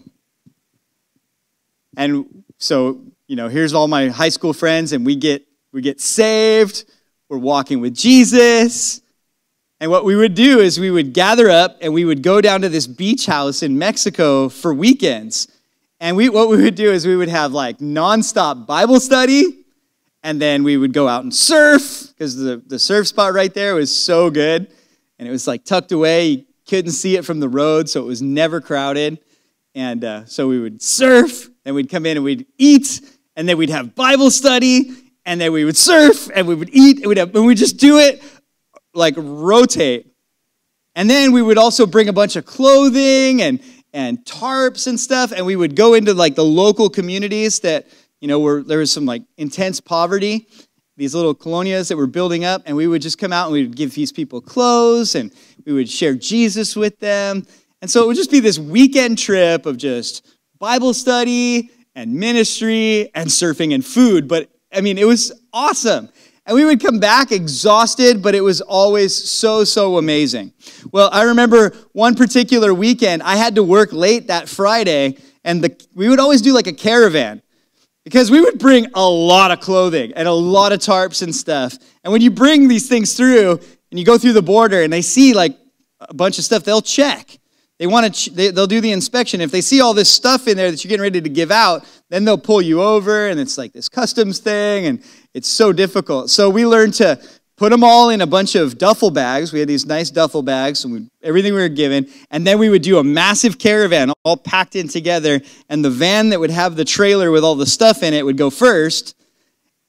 [1.96, 6.02] And so, you know, here's all my high school friends, and we get we get
[6.02, 6.86] saved.
[7.30, 9.03] We're walking with Jesus.
[9.84, 12.62] And what we would do is we would gather up and we would go down
[12.62, 15.50] to this beach house in Mexico for weekends.
[16.00, 19.66] And we, what we would do is we would have like nonstop Bible study,
[20.24, 23.76] and then we would go out and surf because the, the surf spot right there
[23.76, 24.72] was so good.
[25.20, 26.28] And it was like tucked away.
[26.28, 29.20] You couldn't see it from the road, so it was never crowded.
[29.76, 33.02] And uh, so we would surf, and we'd come in and we'd eat,
[33.36, 34.94] and then we'd have Bible study,
[35.26, 37.76] and then we would surf, and we would eat, and we'd, have, and we'd just
[37.76, 38.24] do it
[38.94, 40.08] like rotate.
[40.96, 43.60] And then we would also bring a bunch of clothing and,
[43.94, 47.88] and tarps and stuff, and we would go into like the local communities that,
[48.22, 50.48] you know, were there was some like intense poverty,
[50.98, 53.64] these little colonias that were building up, and we would just come out and we
[53.64, 55.32] would give these people clothes and
[55.66, 57.46] we would share Jesus with them.
[57.82, 60.26] And so it would just be this weekend trip of just
[60.60, 64.28] Bible study and ministry and surfing and food.
[64.28, 66.10] But I mean, it was awesome.
[66.46, 70.52] And we would come back exhausted, but it was always so, so amazing.
[70.92, 75.88] Well, I remember one particular weekend, I had to work late that Friday, and the,
[75.96, 77.42] we would always do like a caravan
[78.04, 81.78] because we would bring a lot of clothing and a lot of tarps and stuff.
[82.04, 83.60] And when you bring these things through
[83.92, 85.58] and you go through the border and they see like
[86.02, 87.40] a bunch of stuff, they'll check.
[87.80, 88.32] They want to.
[88.32, 89.42] They, they'll do the inspection.
[89.42, 91.86] If they see all this stuff in there that you're getting ready to give out,
[92.10, 96.30] then they'll pull you over, and it's like this customs thing, and it's so difficult.
[96.30, 97.20] So we learned to
[97.56, 99.54] put them all in a bunch of duffel bags.
[99.54, 102.70] We had these nice duffel bags, and we, everything we were given, and then we
[102.70, 106.76] would do a massive caravan, all packed in together, and the van that would have
[106.76, 109.16] the trailer with all the stuff in it would go first.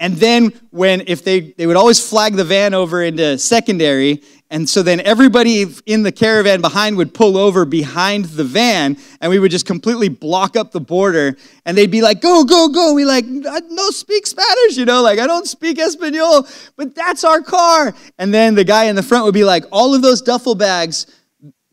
[0.00, 4.22] And then when if they they would always flag the van over into secondary,
[4.54, 9.28] and so then everybody in the caravan behind would pull over behind the van, and
[9.28, 11.36] we would just completely block up the border.
[11.66, 15.02] And they'd be like, "Go, go, go!" We like, "I don't speak Spanish," you know,
[15.02, 16.46] like I don't speak Espanol,
[16.76, 17.96] but that's our car.
[18.16, 21.08] And then the guy in the front would be like, "All of those duffel bags,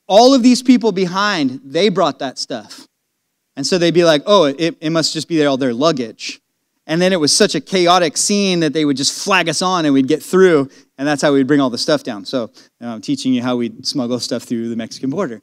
[0.08, 2.88] all of these people behind, they brought that stuff."
[3.56, 6.41] And so they'd be like, "Oh, it, it must just be all their luggage."
[6.92, 9.86] And then it was such a chaotic scene that they would just flag us on
[9.86, 10.70] and we'd get through.
[10.98, 12.26] And that's how we'd bring all the stuff down.
[12.26, 15.42] So you know, I'm teaching you how we'd smuggle stuff through the Mexican border.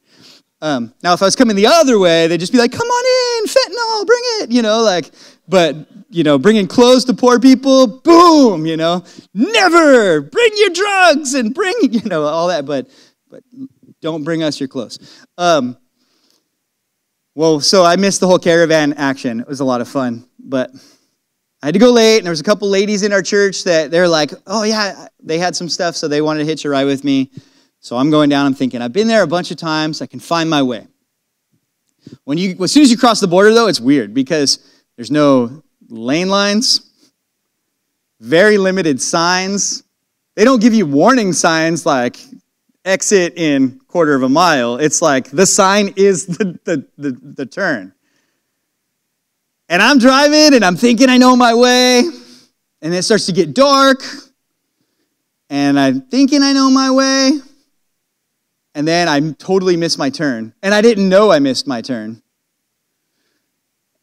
[0.61, 3.41] Um, now, if I was coming the other way, they'd just be like, come on
[3.41, 5.11] in, fentanyl, bring it, you know, like,
[5.49, 5.75] but,
[6.11, 11.55] you know, bringing clothes to poor people, boom, you know, never bring your drugs and
[11.55, 12.91] bring, you know, all that, but,
[13.31, 13.43] but
[14.03, 14.99] don't bring us your clothes.
[15.39, 15.79] Um,
[17.35, 19.41] well, so I missed the whole caravan action.
[19.41, 20.73] It was a lot of fun, but
[21.63, 23.91] I had to go late, and there was a couple ladies in our church that
[23.91, 26.85] they're like, "Oh yeah, they had some stuff, so they wanted to hitch a ride
[26.85, 27.31] with me."
[27.81, 28.47] So I'm going down.
[28.47, 30.03] I'm thinking, I've been there a bunch of times.
[30.03, 30.87] I can find my way.
[32.25, 34.59] When you, as soon as you cross the border, though, it's weird because
[34.97, 36.91] there's no lane lines,
[38.21, 39.83] very limited signs.
[40.35, 42.19] They don't give you warning signs like
[42.85, 44.77] exit in quarter of a mile.
[44.77, 47.93] It's like the sign is the, the, the, the turn.
[49.69, 52.05] And I'm driving and I'm thinking I know my way.
[52.81, 54.03] And it starts to get dark.
[55.51, 57.33] And I'm thinking I know my way.
[58.75, 60.55] And then I totally miss my turn.
[60.63, 62.23] And I didn't know I missed my turn.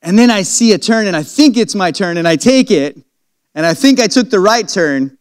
[0.01, 2.69] And then I see a turn and I think it's my turn and I take
[2.69, 2.97] it.
[3.55, 5.17] And I think I took the right turn.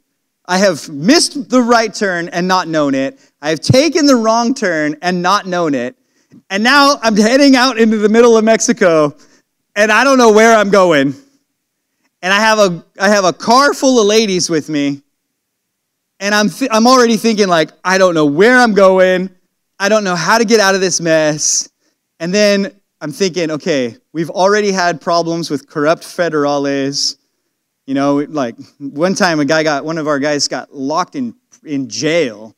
[0.46, 3.18] I have missed the right turn and not known it.
[3.40, 5.96] I have taken the wrong turn and not known it.
[6.50, 9.16] And now I'm heading out into the middle of Mexico
[9.76, 11.14] and I don't know where I'm going.
[12.22, 15.02] And I have a, I have a car full of ladies with me.
[16.20, 19.28] And I'm, th- I'm already thinking, like, I don't know where I'm going.
[19.78, 21.68] I don't know how to get out of this mess.
[22.20, 27.18] And then I'm thinking, okay, we've already had problems with corrupt federales.
[27.86, 31.34] You know, like one time a guy got, one of our guys got locked in,
[31.64, 32.54] in jail.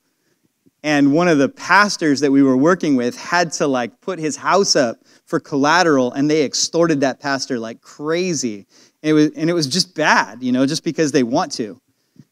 [0.84, 4.36] And one of the pastors that we were working with had to like put his
[4.36, 8.66] house up for collateral and they extorted that pastor like crazy.
[9.02, 11.80] And it was, and it was just bad, you know, just because they want to.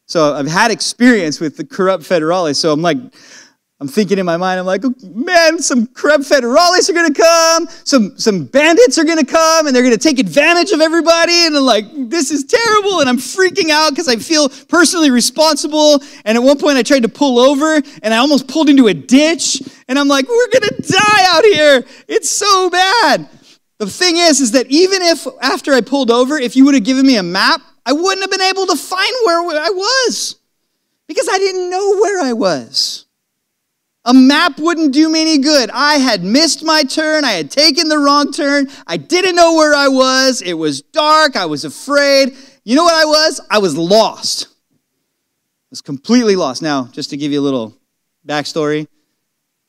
[0.07, 2.55] So I've had experience with the corrupt federales.
[2.55, 2.97] So I'm like,
[3.85, 8.17] I'm thinking in my mind, I'm like, man, some corrupt federales are to come, some,
[8.17, 11.45] some bandits are to come, and they're to take advantage of everybody.
[11.45, 13.01] And I'm like, this is terrible.
[13.01, 16.01] And I'm freaking out because I feel personally responsible.
[16.25, 18.93] And at one point, I tried to pull over, and I almost pulled into a
[18.95, 19.61] ditch.
[19.87, 21.85] And I'm like, we're to die out here.
[22.07, 23.29] It's so bad.
[23.77, 26.85] The thing is, is that even if after I pulled over, if you would have
[26.85, 30.37] given me a map, I wouldn't have been able to find where I was
[31.05, 33.04] because I didn't know where I was.
[34.07, 35.71] A map wouldn't do me any good.
[35.71, 37.25] I had missed my turn.
[37.25, 38.67] I had taken the wrong turn.
[38.85, 40.43] I didn't know where I was.
[40.43, 41.35] It was dark.
[41.35, 42.37] I was afraid.
[42.63, 43.41] You know what I was?
[43.49, 44.47] I was lost.
[44.71, 46.61] I was completely lost.
[46.61, 47.75] Now, just to give you a little
[48.27, 48.87] backstory,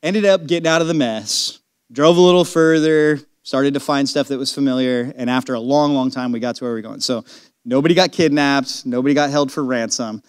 [0.03, 1.59] ended up getting out of the mess,
[1.91, 5.95] drove a little further, started to find stuff that was familiar, and after a long,
[5.95, 6.99] long time, we got to where we are going.
[6.99, 7.25] So
[7.65, 10.21] nobody got kidnapped, nobody got held for ransom.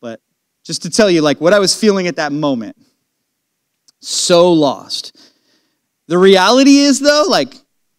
[0.00, 0.20] But
[0.64, 2.76] just to tell you, like, what I was feeling at that moment
[4.00, 5.16] so lost.
[6.06, 7.54] The reality is, though, like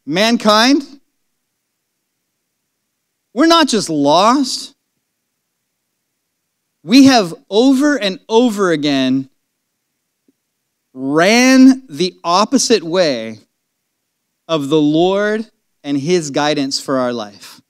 [0.06, 0.84] mankind,
[3.34, 4.76] we're not just lost.
[6.84, 9.30] We have over and over again
[10.94, 13.40] ran the opposite way
[14.48, 15.50] of the Lord
[15.84, 17.62] and His guidance for our life.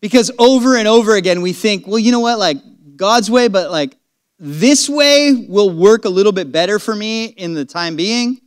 [0.00, 2.58] Because over and over again, we think, well, you know what, like
[2.96, 3.96] God's way, but like
[4.38, 8.40] this way will work a little bit better for me in the time being.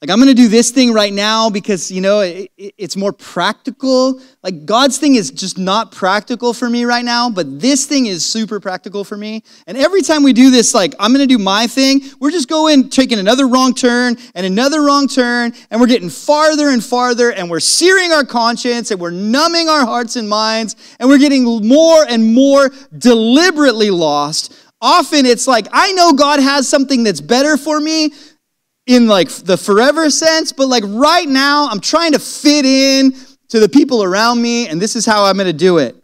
[0.00, 2.96] Like, I'm going to do this thing right now because, you know, it, it, it's
[2.96, 4.20] more practical.
[4.44, 8.24] Like, God's thing is just not practical for me right now, but this thing is
[8.24, 9.42] super practical for me.
[9.66, 12.48] And every time we do this, like, I'm going to do my thing, we're just
[12.48, 17.32] going, taking another wrong turn and another wrong turn, and we're getting farther and farther,
[17.32, 21.66] and we're searing our conscience, and we're numbing our hearts and minds, and we're getting
[21.66, 24.54] more and more deliberately lost.
[24.80, 28.12] Often it's like, I know God has something that's better for me,
[28.88, 33.14] in like the forever sense, but like right now, I'm trying to fit in
[33.48, 35.94] to the people around me, and this is how I'm going to do it.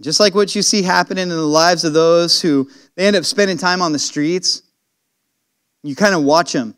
[0.00, 3.24] Just like what you see happening in the lives of those who they end up
[3.24, 4.62] spending time on the streets,
[5.84, 6.76] you kind of watch them.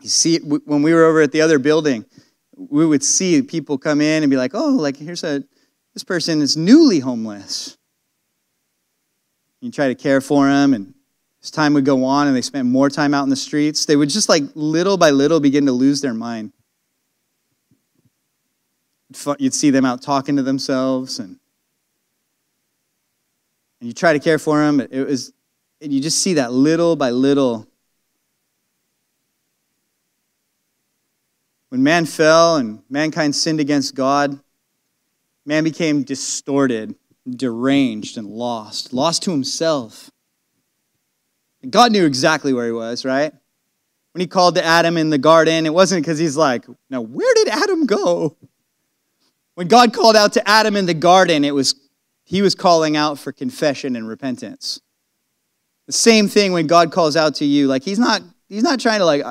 [0.00, 2.06] You see, when we were over at the other building,
[2.56, 5.44] we would see people come in and be like, "Oh, like here's a
[5.92, 7.76] this person is newly homeless."
[9.60, 10.93] You try to care for them and
[11.44, 13.96] as time would go on and they spent more time out in the streets, they
[13.96, 16.52] would just like little by little begin to lose their mind.
[19.38, 21.38] You'd see them out talking to themselves and
[23.80, 24.80] and you try to care for them.
[24.80, 25.34] It was,
[25.82, 27.68] and you just see that little by little.
[31.68, 34.40] When man fell and mankind sinned against God,
[35.44, 36.94] man became distorted,
[37.28, 40.10] deranged, and lost, lost to himself.
[41.70, 43.32] God knew exactly where he was, right?
[44.12, 47.32] When he called to Adam in the garden, it wasn't because he's like, now where
[47.34, 48.36] did Adam go?
[49.54, 51.74] When God called out to Adam in the garden, it was
[52.24, 54.80] he was calling out for confession and repentance.
[55.86, 59.00] The same thing when God calls out to you, like he's not he's not trying
[59.00, 59.22] to like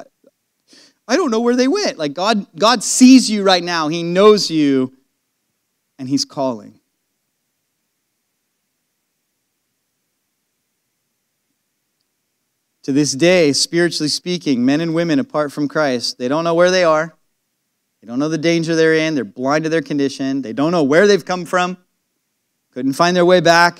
[1.07, 1.97] I don't know where they went.
[1.97, 3.87] Like God God sees you right now.
[3.87, 4.93] He knows you
[5.97, 6.79] and he's calling.
[12.83, 16.71] To this day, spiritually speaking, men and women apart from Christ, they don't know where
[16.71, 17.15] they are.
[18.01, 19.15] They don't know the danger they're in.
[19.15, 20.41] They're blind to their condition.
[20.41, 21.77] They don't know where they've come from.
[22.71, 23.79] Couldn't find their way back.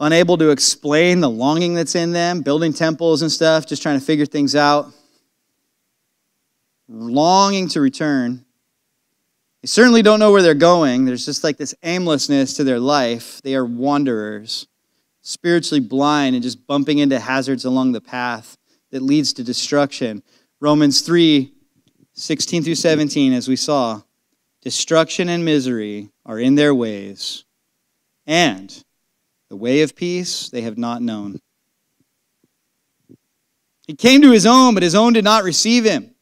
[0.00, 4.04] unable to explain the longing that's in them, building temples and stuff, just trying to
[4.04, 4.90] figure things out,
[6.88, 8.44] longing to return.
[9.60, 11.04] They certainly don't know where they're going.
[11.04, 13.42] There's just like this aimlessness to their life.
[13.42, 14.66] They are wanderers,
[15.22, 18.56] spiritually blind and just bumping into hazards along the path
[18.90, 20.22] that leads to destruction.
[20.60, 21.52] Romans 3
[22.12, 24.02] 16 through 17, as we saw,
[24.62, 27.44] destruction and misery are in their ways,
[28.26, 28.84] and
[29.48, 31.40] the way of peace they have not known.
[33.86, 36.14] He came to his own, but his own did not receive him.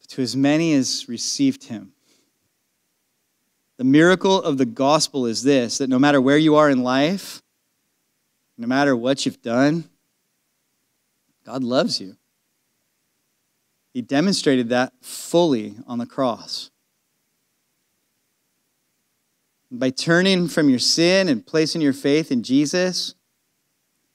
[0.00, 1.92] But to as many as received him,
[3.78, 7.40] the miracle of the gospel is this that no matter where you are in life,
[8.58, 9.88] no matter what you've done,
[11.46, 12.16] God loves you.
[13.94, 16.70] He demonstrated that fully on the cross.
[19.70, 23.14] By turning from your sin and placing your faith in Jesus,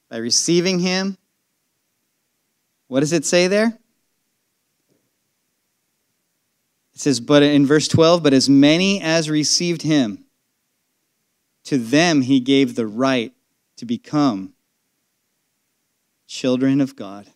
[0.10, 1.18] by receiving Him,
[2.88, 3.80] what does it say there?
[6.94, 10.26] It says, but in verse 12, but as many as received Him,
[11.66, 13.34] to them He gave the right
[13.78, 14.54] to become
[16.28, 17.28] children of God.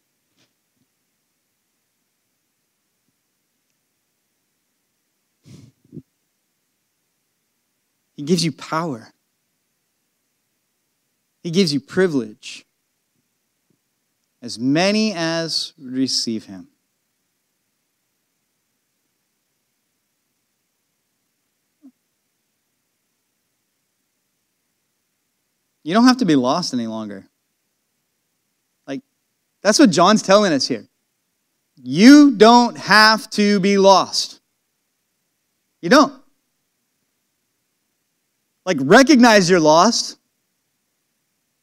[8.17, 9.13] He gives you power.
[11.43, 12.65] He gives you privilege.
[14.41, 16.67] As many as receive him.
[25.87, 27.25] You don't have to be lost any longer.
[28.85, 29.01] Like,
[29.61, 30.85] that's what John's telling us here.
[31.81, 34.41] You don't have to be lost.
[35.79, 36.13] You don't.
[38.65, 40.17] Like, recognize you're lost.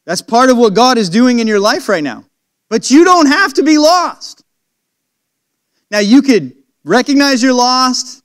[0.05, 2.25] That's part of what God is doing in your life right now.
[2.67, 4.43] But you don't have to be lost.
[5.91, 8.23] Now, you could recognize you're lost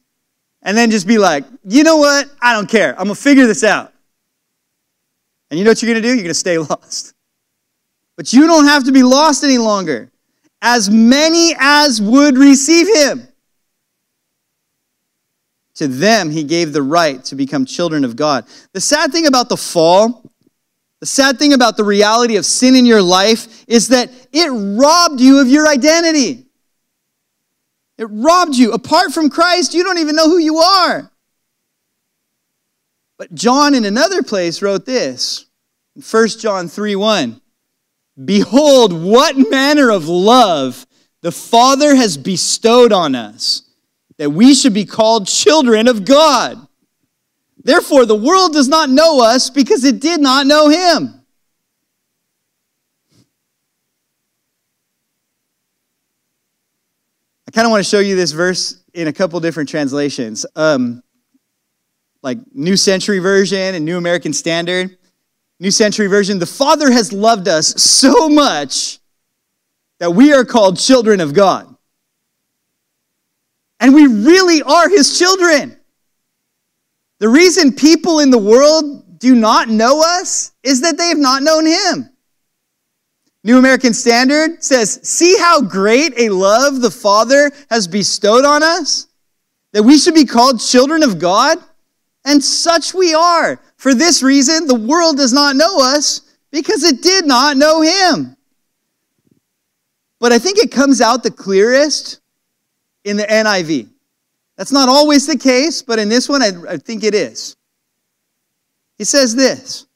[0.62, 2.26] and then just be like, you know what?
[2.40, 2.92] I don't care.
[2.92, 3.92] I'm going to figure this out.
[5.50, 6.14] And you know what you're going to do?
[6.14, 7.14] You're going to stay lost.
[8.16, 10.10] But you don't have to be lost any longer.
[10.62, 13.26] As many as would receive him.
[15.76, 18.44] To them, he gave the right to become children of God.
[18.72, 20.30] The sad thing about the fall,
[20.98, 25.20] the sad thing about the reality of sin in your life is that it robbed
[25.20, 26.44] you of your identity.
[27.96, 28.72] It robbed you.
[28.72, 31.10] Apart from Christ, you don't even know who you are.
[33.20, 35.44] But John, in another place, wrote this
[35.94, 37.38] in 1 John 3 1.
[38.24, 40.86] Behold, what manner of love
[41.20, 43.60] the Father has bestowed on us
[44.16, 46.66] that we should be called children of God.
[47.62, 51.22] Therefore, the world does not know us because it did not know him.
[57.46, 60.46] I kind of want to show you this verse in a couple different translations.
[60.56, 61.02] Um,
[62.22, 64.96] like New Century Version and New American Standard.
[65.58, 68.98] New Century Version, the Father has loved us so much
[69.98, 71.74] that we are called children of God.
[73.78, 75.78] And we really are his children.
[77.18, 81.42] The reason people in the world do not know us is that they have not
[81.42, 82.10] known him.
[83.44, 89.06] New American Standard says, See how great a love the Father has bestowed on us?
[89.72, 91.58] That we should be called children of God?
[92.24, 93.60] And such we are.
[93.76, 98.36] For this reason, the world does not know us because it did not know him.
[100.18, 102.20] But I think it comes out the clearest
[103.04, 103.88] in the NIV.
[104.56, 107.56] That's not always the case, but in this one, I, I think it is.
[108.98, 109.86] He says this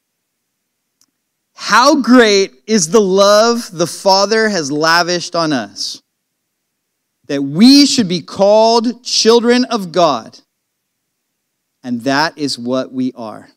[1.53, 6.01] How great is the love the Father has lavished on us,
[7.27, 10.39] that we should be called children of God.
[11.85, 13.47] And that is what we are.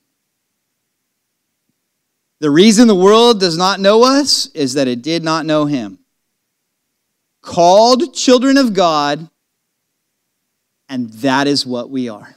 [2.39, 5.99] The reason the world does not know us is that it did not know Him.
[7.41, 9.29] Called children of God
[10.89, 12.35] and that is what we are.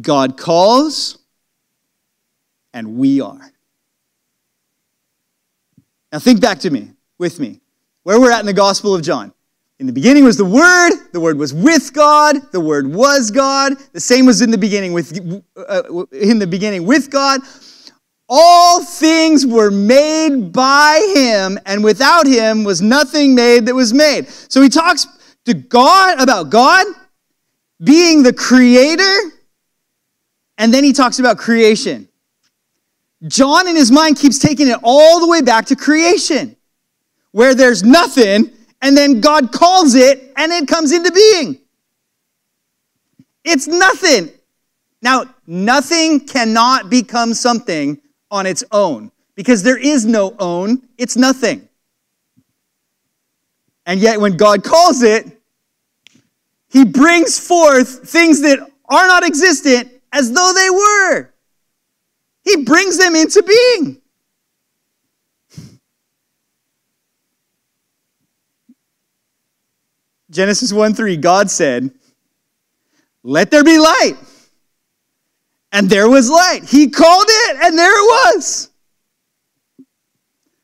[0.00, 1.18] God calls,
[2.72, 3.52] and we are.
[6.12, 7.60] Now, think back to me, with me,
[8.02, 9.32] where we're at in the Gospel of John.
[9.80, 13.72] In the beginning was the Word, the Word was with God, the Word was God.
[13.94, 15.18] The same was in the beginning with,
[15.56, 17.40] uh, in the beginning with God.
[18.28, 24.28] All things were made by Him, and without Him was nothing made that was made.
[24.28, 25.06] So he talks
[25.46, 26.86] to God about God
[27.82, 29.32] being the creator
[30.58, 32.06] And then he talks about creation.
[33.26, 36.54] John, in his mind, keeps taking it all the way back to creation,
[37.32, 38.52] where there's nothing,
[38.82, 41.58] and then God calls it, and it comes into being.
[43.44, 44.30] It's nothing.
[45.02, 48.00] Now, nothing cannot become something
[48.30, 51.68] on its own because there is no own, it's nothing.
[53.86, 55.26] And yet, when God calls it,
[56.68, 58.58] He brings forth things that
[58.88, 61.30] are not existent as though they were.
[62.44, 63.99] He brings them into being.
[70.30, 71.90] Genesis 1 3, God said,
[73.22, 74.14] Let there be light.
[75.72, 76.64] And there was light.
[76.64, 78.70] He called it, and there it was.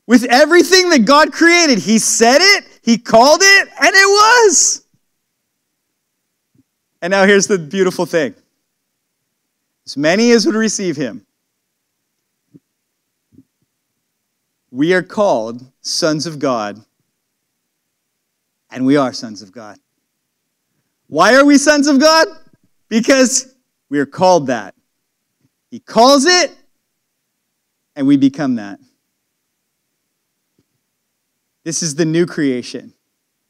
[0.07, 4.85] With everything that God created, He said it, He called it, and it was.
[7.03, 8.35] And now here's the beautiful thing
[9.85, 11.27] as many as would receive Him,
[14.71, 16.85] we are called sons of God,
[18.71, 19.79] and we are sons of God.
[21.09, 22.27] Why are we sons of God?
[22.89, 23.55] Because
[23.89, 24.75] we are called that.
[25.71, 26.51] He calls it,
[27.95, 28.79] and we become that.
[31.65, 32.93] This is the new creation,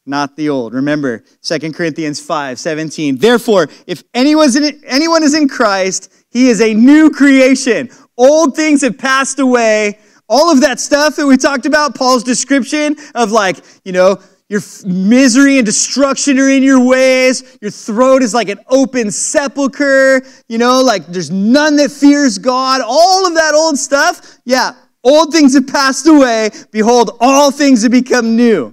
[0.06, 0.72] not the old.
[0.72, 3.18] Remember 2 Corinthians 5 17.
[3.18, 7.90] Therefore, if anyone's in, anyone is in Christ, he is a new creation.
[8.16, 9.98] Old things have passed away.
[10.28, 14.18] All of that stuff that we talked about, Paul's description of like, you know,
[14.48, 17.58] your misery and destruction are in your ways.
[17.60, 20.22] Your throat is like an open sepulcher.
[20.48, 22.80] You know, like there's none that fears God.
[22.84, 24.38] All of that old stuff.
[24.44, 26.50] Yeah, old things have passed away.
[26.70, 28.72] Behold, all things have become new.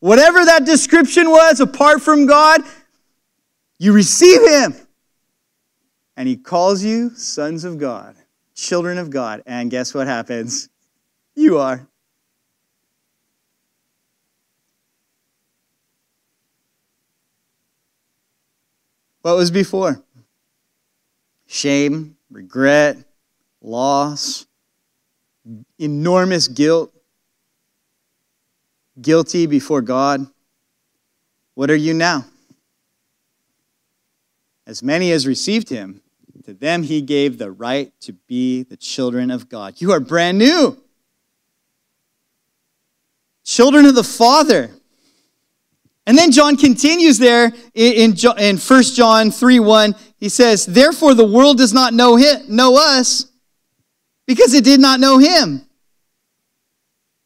[0.00, 2.62] Whatever that description was apart from God,
[3.78, 4.74] you receive Him.
[6.16, 8.16] And He calls you sons of God,
[8.56, 9.44] children of God.
[9.46, 10.68] And guess what happens?
[11.36, 11.86] You are.
[19.22, 20.02] What was before?
[21.46, 22.96] Shame, regret,
[23.60, 24.46] loss,
[25.78, 26.92] enormous guilt,
[29.00, 30.26] guilty before God.
[31.54, 32.26] What are you now?
[34.66, 36.02] As many as received him,
[36.44, 39.80] to them he gave the right to be the children of God.
[39.80, 40.76] You are brand new.
[43.44, 44.70] Children of the Father.
[46.06, 49.94] And then John continues there in, in, in 1 John 3 1.
[50.16, 53.26] He says, Therefore the world does not know, him, know us
[54.26, 55.64] because it did not know him.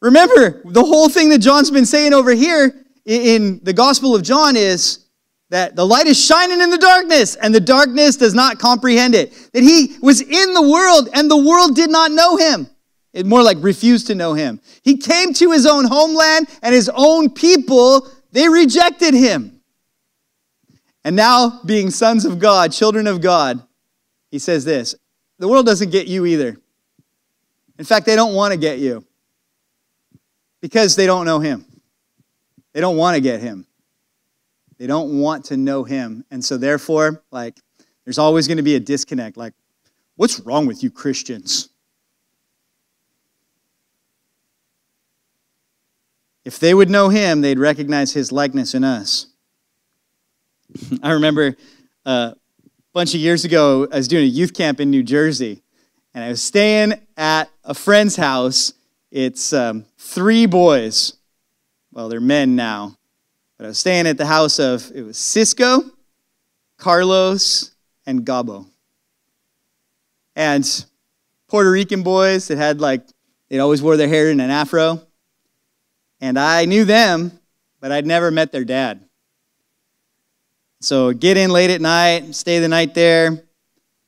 [0.01, 4.55] Remember, the whole thing that John's been saying over here in the Gospel of John
[4.55, 5.05] is
[5.49, 9.31] that the light is shining in the darkness and the darkness does not comprehend it.
[9.53, 12.67] That he was in the world and the world did not know him.
[13.13, 14.61] It more like refused to know him.
[14.83, 18.07] He came to his own homeland and his own people
[18.37, 19.61] they rejected him.
[21.03, 23.65] And now, being sons of God, children of God,
[24.29, 24.93] he says this
[25.39, 26.55] the world doesn't get you either.
[27.79, 29.03] In fact, they don't want to get you
[30.61, 31.65] because they don't know him.
[32.73, 33.65] They don't want to get him.
[34.77, 36.23] They don't want to know him.
[36.29, 37.59] And so, therefore, like,
[38.05, 39.35] there's always going to be a disconnect.
[39.35, 39.53] Like,
[40.15, 41.69] what's wrong with you Christians?
[46.47, 49.27] If they would know him, they'd recognize his likeness in us.
[51.03, 51.57] I remember
[52.05, 52.37] uh, a
[52.93, 55.61] bunch of years ago, I was doing a youth camp in New Jersey,
[56.13, 58.71] and I was staying at a friend's house.
[59.11, 61.17] It's um, three boys.
[61.91, 62.97] Well, they're men now.
[63.57, 65.81] But I was staying at the house of, it was Cisco,
[66.77, 67.71] Carlos,
[68.05, 68.67] and Gabo.
[70.33, 70.85] And
[71.49, 73.01] Puerto Rican boys that had like,
[73.49, 75.06] they always wore their hair in an afro.
[76.19, 77.39] And I knew them,
[77.79, 79.03] but I'd never met their dad.
[80.79, 83.43] So get in late at night, stay the night there.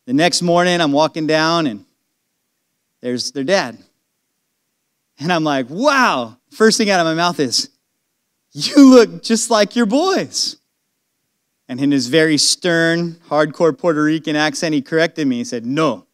[0.05, 1.85] The next morning, I'm walking down and
[3.01, 3.77] there's their dad.
[5.19, 6.37] And I'm like, wow.
[6.51, 7.69] First thing out of my mouth is,
[8.51, 10.57] you look just like your boys.
[11.67, 15.37] And in his very stern, hardcore Puerto Rican accent, he corrected me.
[15.37, 16.07] He said, no,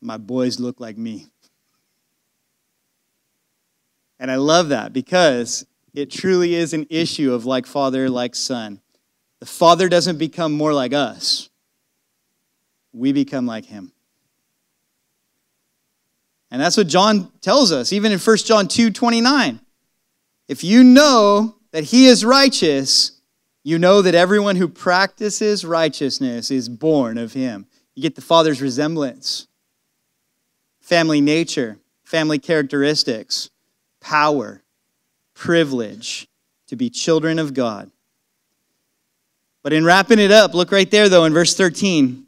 [0.00, 1.26] my boys look like me.
[4.18, 8.80] And I love that because it truly is an issue of like father, like son.
[9.40, 11.50] The father doesn't become more like us,
[12.92, 13.92] we become like him.
[16.50, 19.60] And that's what John tells us, even in 1 John 2 29.
[20.48, 23.20] If you know that he is righteous,
[23.64, 27.66] you know that everyone who practices righteousness is born of him.
[27.94, 29.48] You get the Father's resemblance,
[30.80, 33.50] family nature, family characteristics,
[34.06, 34.62] power,
[35.34, 36.28] privilege
[36.68, 37.90] to be children of God.
[39.64, 42.24] But in wrapping it up, look right there, though, in verse 13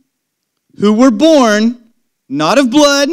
[0.81, 1.81] who were born
[2.29, 3.09] not of blood,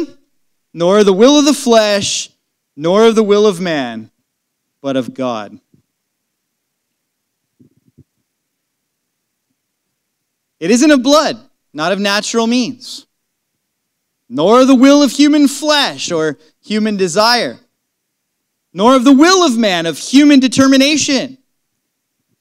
[0.74, 2.28] nor of the will of the flesh,
[2.76, 4.10] nor of the will of man,
[4.80, 5.58] but of God.
[10.58, 11.38] It isn't of blood,
[11.72, 13.06] not of natural means,
[14.28, 17.58] nor of the will of human flesh or human desire,
[18.76, 21.38] nor of the will of man, of human determination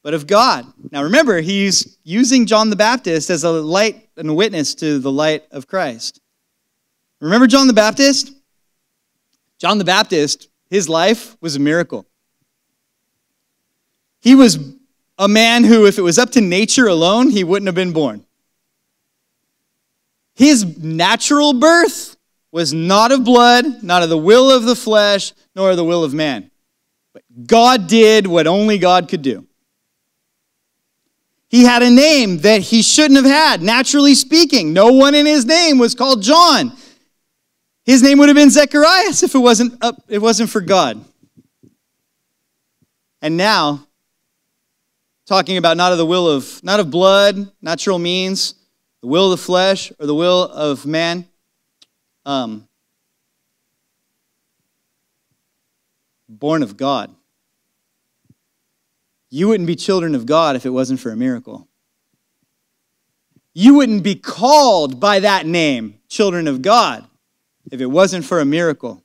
[0.03, 0.65] but of God.
[0.91, 5.11] Now remember, he's using John the Baptist as a light and a witness to the
[5.11, 6.19] light of Christ.
[7.21, 8.33] Remember John the Baptist?
[9.59, 12.05] John the Baptist, his life was a miracle.
[14.19, 14.59] He was
[15.17, 18.25] a man who, if it was up to nature alone, he wouldn't have been born.
[20.35, 22.14] His natural birth
[22.55, 26.05] was not of blood, not of the will of the flesh, nor of the will
[26.05, 26.49] of man.
[27.11, 29.45] But God did what only God could do.
[31.49, 34.71] He had a name that he shouldn't have had, naturally speaking.
[34.71, 36.71] No one in his name was called John.
[37.83, 41.03] His name would have been Zechariah if it wasn't, up, it wasn't for God.
[43.21, 43.85] And now,
[45.25, 48.55] talking about not of the will of, not of blood, natural means,
[49.01, 51.27] the will of the flesh, or the will of man.
[52.25, 52.67] Um,
[56.27, 57.13] born of God.
[59.29, 61.67] You wouldn't be children of God if it wasn't for a miracle.
[63.53, 67.05] You wouldn't be called by that name, children of God,
[67.71, 69.03] if it wasn't for a miracle.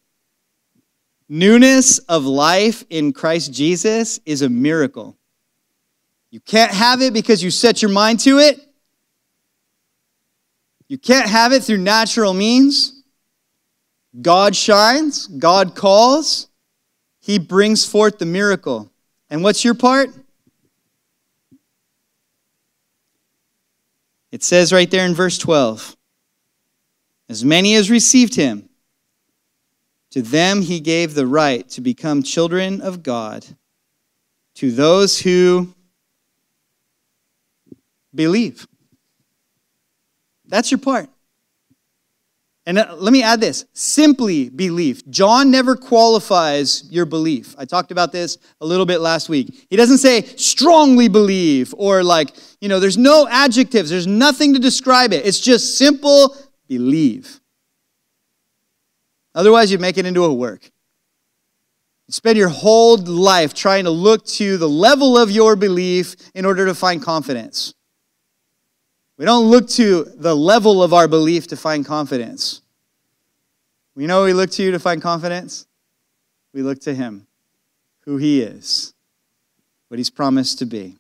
[1.29, 5.17] Newness of life in Christ Jesus is a miracle.
[6.31, 8.61] You can't have it because you set your mind to it.
[10.89, 13.00] You can't have it through natural means.
[14.19, 16.49] God shines, God calls,
[17.21, 18.91] He brings forth the miracle.
[19.29, 20.11] And what's your part?
[24.33, 25.97] It says right there in verse 12
[27.29, 28.69] As many as received him,
[30.11, 33.47] to them he gave the right to become children of God,
[34.57, 35.75] to those who
[38.15, 38.67] believe.
[40.47, 41.09] That's your part.
[42.71, 45.05] And uh, let me add this simply belief.
[45.11, 47.57] John never qualifies your belief.
[47.59, 49.67] I talked about this a little bit last week.
[49.69, 54.61] He doesn't say strongly believe or like, you know, there's no adjectives, there's nothing to
[54.61, 55.27] describe it.
[55.27, 56.37] It's just simple
[56.69, 57.41] believe.
[59.35, 60.63] Otherwise, you make it into a work.
[62.07, 66.45] You spend your whole life trying to look to the level of your belief in
[66.45, 67.75] order to find confidence.
[69.21, 72.63] We don't look to the level of our belief to find confidence.
[73.95, 75.67] We know we look to you to find confidence.
[76.55, 77.27] We look to Him,
[78.07, 78.95] who He is,
[79.89, 80.97] what He's promised to be.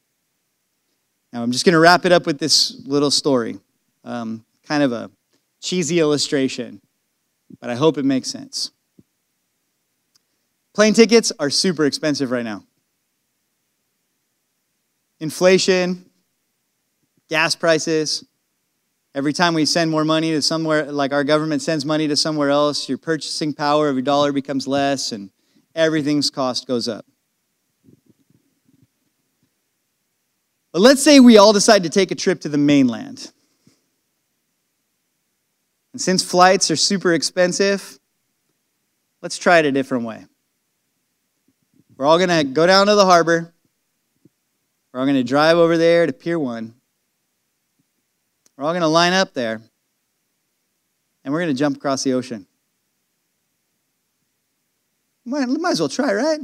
[1.32, 3.58] Now, I'm just going to wrap it up with this little story,
[4.04, 5.10] um, kind of a
[5.62, 6.82] cheesy illustration,
[7.58, 8.70] but I hope it makes sense.
[10.74, 12.64] Plane tickets are super expensive right now.
[15.20, 16.04] Inflation,
[17.30, 18.24] gas prices.
[19.14, 22.50] Every time we send more money to somewhere, like our government sends money to somewhere
[22.50, 25.30] else, your purchasing power of your dollar becomes less and
[25.74, 27.06] everything's cost goes up.
[30.72, 33.32] But let's say we all decide to take a trip to the mainland.
[35.92, 37.98] And since flights are super expensive,
[39.22, 40.26] let's try it a different way.
[41.96, 43.52] We're all going to go down to the harbor.
[44.92, 46.74] We're all going to drive over there to Pier 1.
[48.60, 49.58] We're all going to line up there
[51.24, 52.46] and we're going to jump across the ocean.
[55.24, 56.40] Might, might as well try, right?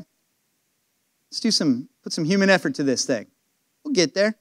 [1.30, 3.26] Let's do some, put some human effort to this thing.
[3.84, 4.34] We'll get there.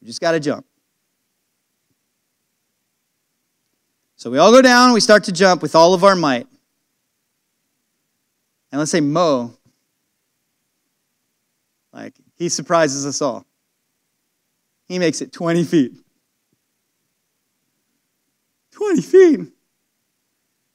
[0.00, 0.64] We just got to jump.
[4.16, 6.46] So we all go down, we start to jump with all of our might.
[8.70, 9.52] And let's say Mo,
[11.92, 13.44] like, he surprises us all.
[14.88, 15.92] He makes it 20 feet.
[18.82, 19.40] 20 feet.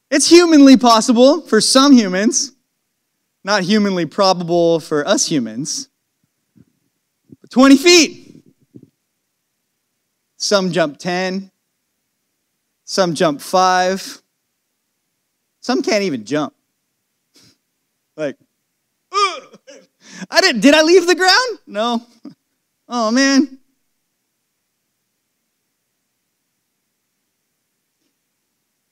[0.10, 2.54] It's humanly possible for some humans,
[3.44, 5.90] not humanly probable for us humans.
[7.42, 8.44] But 20 feet.
[10.38, 11.52] Some jump 10,
[12.86, 14.22] some jump 5,
[15.60, 16.54] some can't even jump.
[18.16, 18.36] Like,
[20.32, 21.60] I didn't, did I leave the ground?
[21.68, 22.02] No.
[22.90, 23.60] Oh man,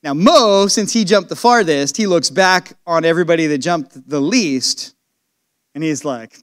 [0.05, 4.19] Now, Mo, since he jumped the farthest, he looks back on everybody that jumped the
[4.19, 4.93] least,
[5.73, 6.37] and he's like,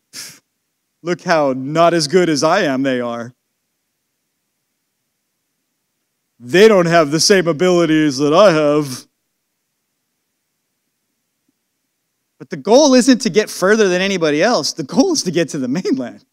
[1.00, 3.32] look how not as good as I am they are.
[6.40, 9.06] They don't have the same abilities that I have.
[12.40, 15.50] But the goal isn't to get further than anybody else, the goal is to get
[15.50, 16.24] to the mainland.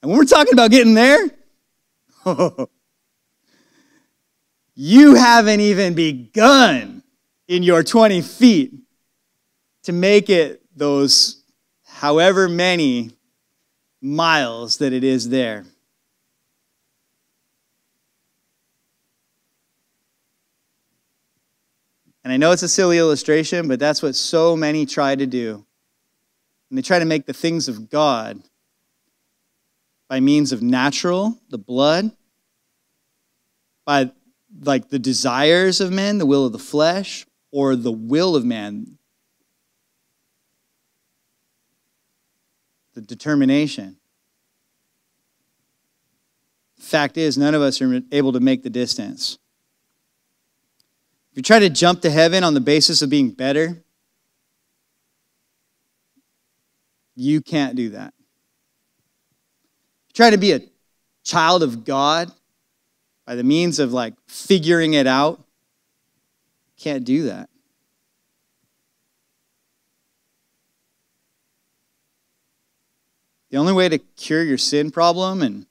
[0.00, 1.28] And when we're talking about getting there,
[4.80, 7.02] you haven't even begun
[7.48, 8.74] in your 20 feet
[9.82, 11.42] to make it those
[11.84, 13.10] however many
[14.00, 15.64] miles that it is there.
[22.22, 25.66] And I know it's a silly illustration, but that's what so many try to do.
[26.70, 28.40] And they try to make the things of God
[30.08, 32.12] by means of natural, the blood,
[33.84, 34.12] by
[34.60, 38.98] like the desires of men, the will of the flesh, or the will of man,
[42.94, 43.96] the determination.
[46.78, 49.38] Fact is, none of us are able to make the distance.
[51.32, 53.82] If you try to jump to heaven on the basis of being better,
[57.14, 58.14] you can't do that.
[60.14, 60.60] Try to be a
[61.24, 62.32] child of God
[63.28, 65.38] by the means of like figuring it out.
[66.78, 67.50] Can't do that.
[73.50, 75.66] The only way to cure your sin problem and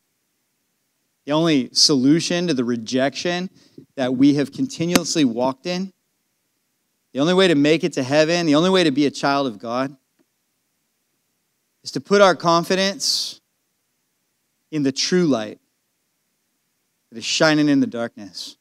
[1.25, 3.49] the only solution to the rejection
[3.95, 5.91] that we have continuously walked in,
[7.11, 9.47] the only way to make it to heaven, the only way to be a child
[9.47, 9.97] of God,
[11.83, 13.41] is to put our confidence
[14.69, 15.59] in the true light
[17.17, 18.57] that is shining in the darkness.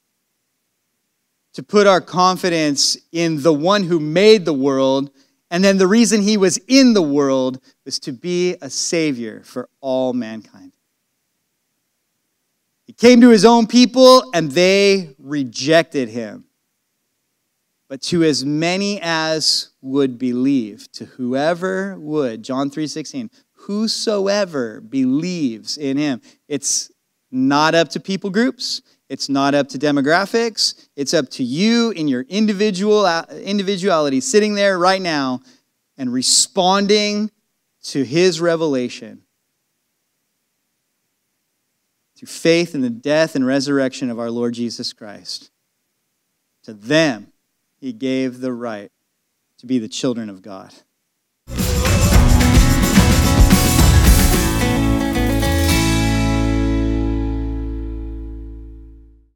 [1.53, 5.11] To put our confidence in the one who made the world,
[5.51, 9.69] and then the reason he was in the world was to be a savior for
[9.83, 10.73] all mankind.
[12.87, 16.47] He came to his own people, and they rejected him.
[17.89, 25.99] But to as many as would believe, to whoever would, John 3:16, whosoever believes in
[25.99, 26.23] him.
[26.49, 26.91] It's
[27.37, 28.83] not up to people groups.
[29.09, 30.89] It's not up to demographics.
[30.97, 35.43] It's up to you in your individual uh, individuality, sitting there right now
[35.97, 37.31] and responding
[37.85, 39.23] to his revelation.
[42.17, 45.51] Through faith in the death and resurrection of our Lord Jesus Christ.
[46.65, 47.33] To them,
[47.79, 48.91] he gave the right
[49.59, 50.73] to be the children of God.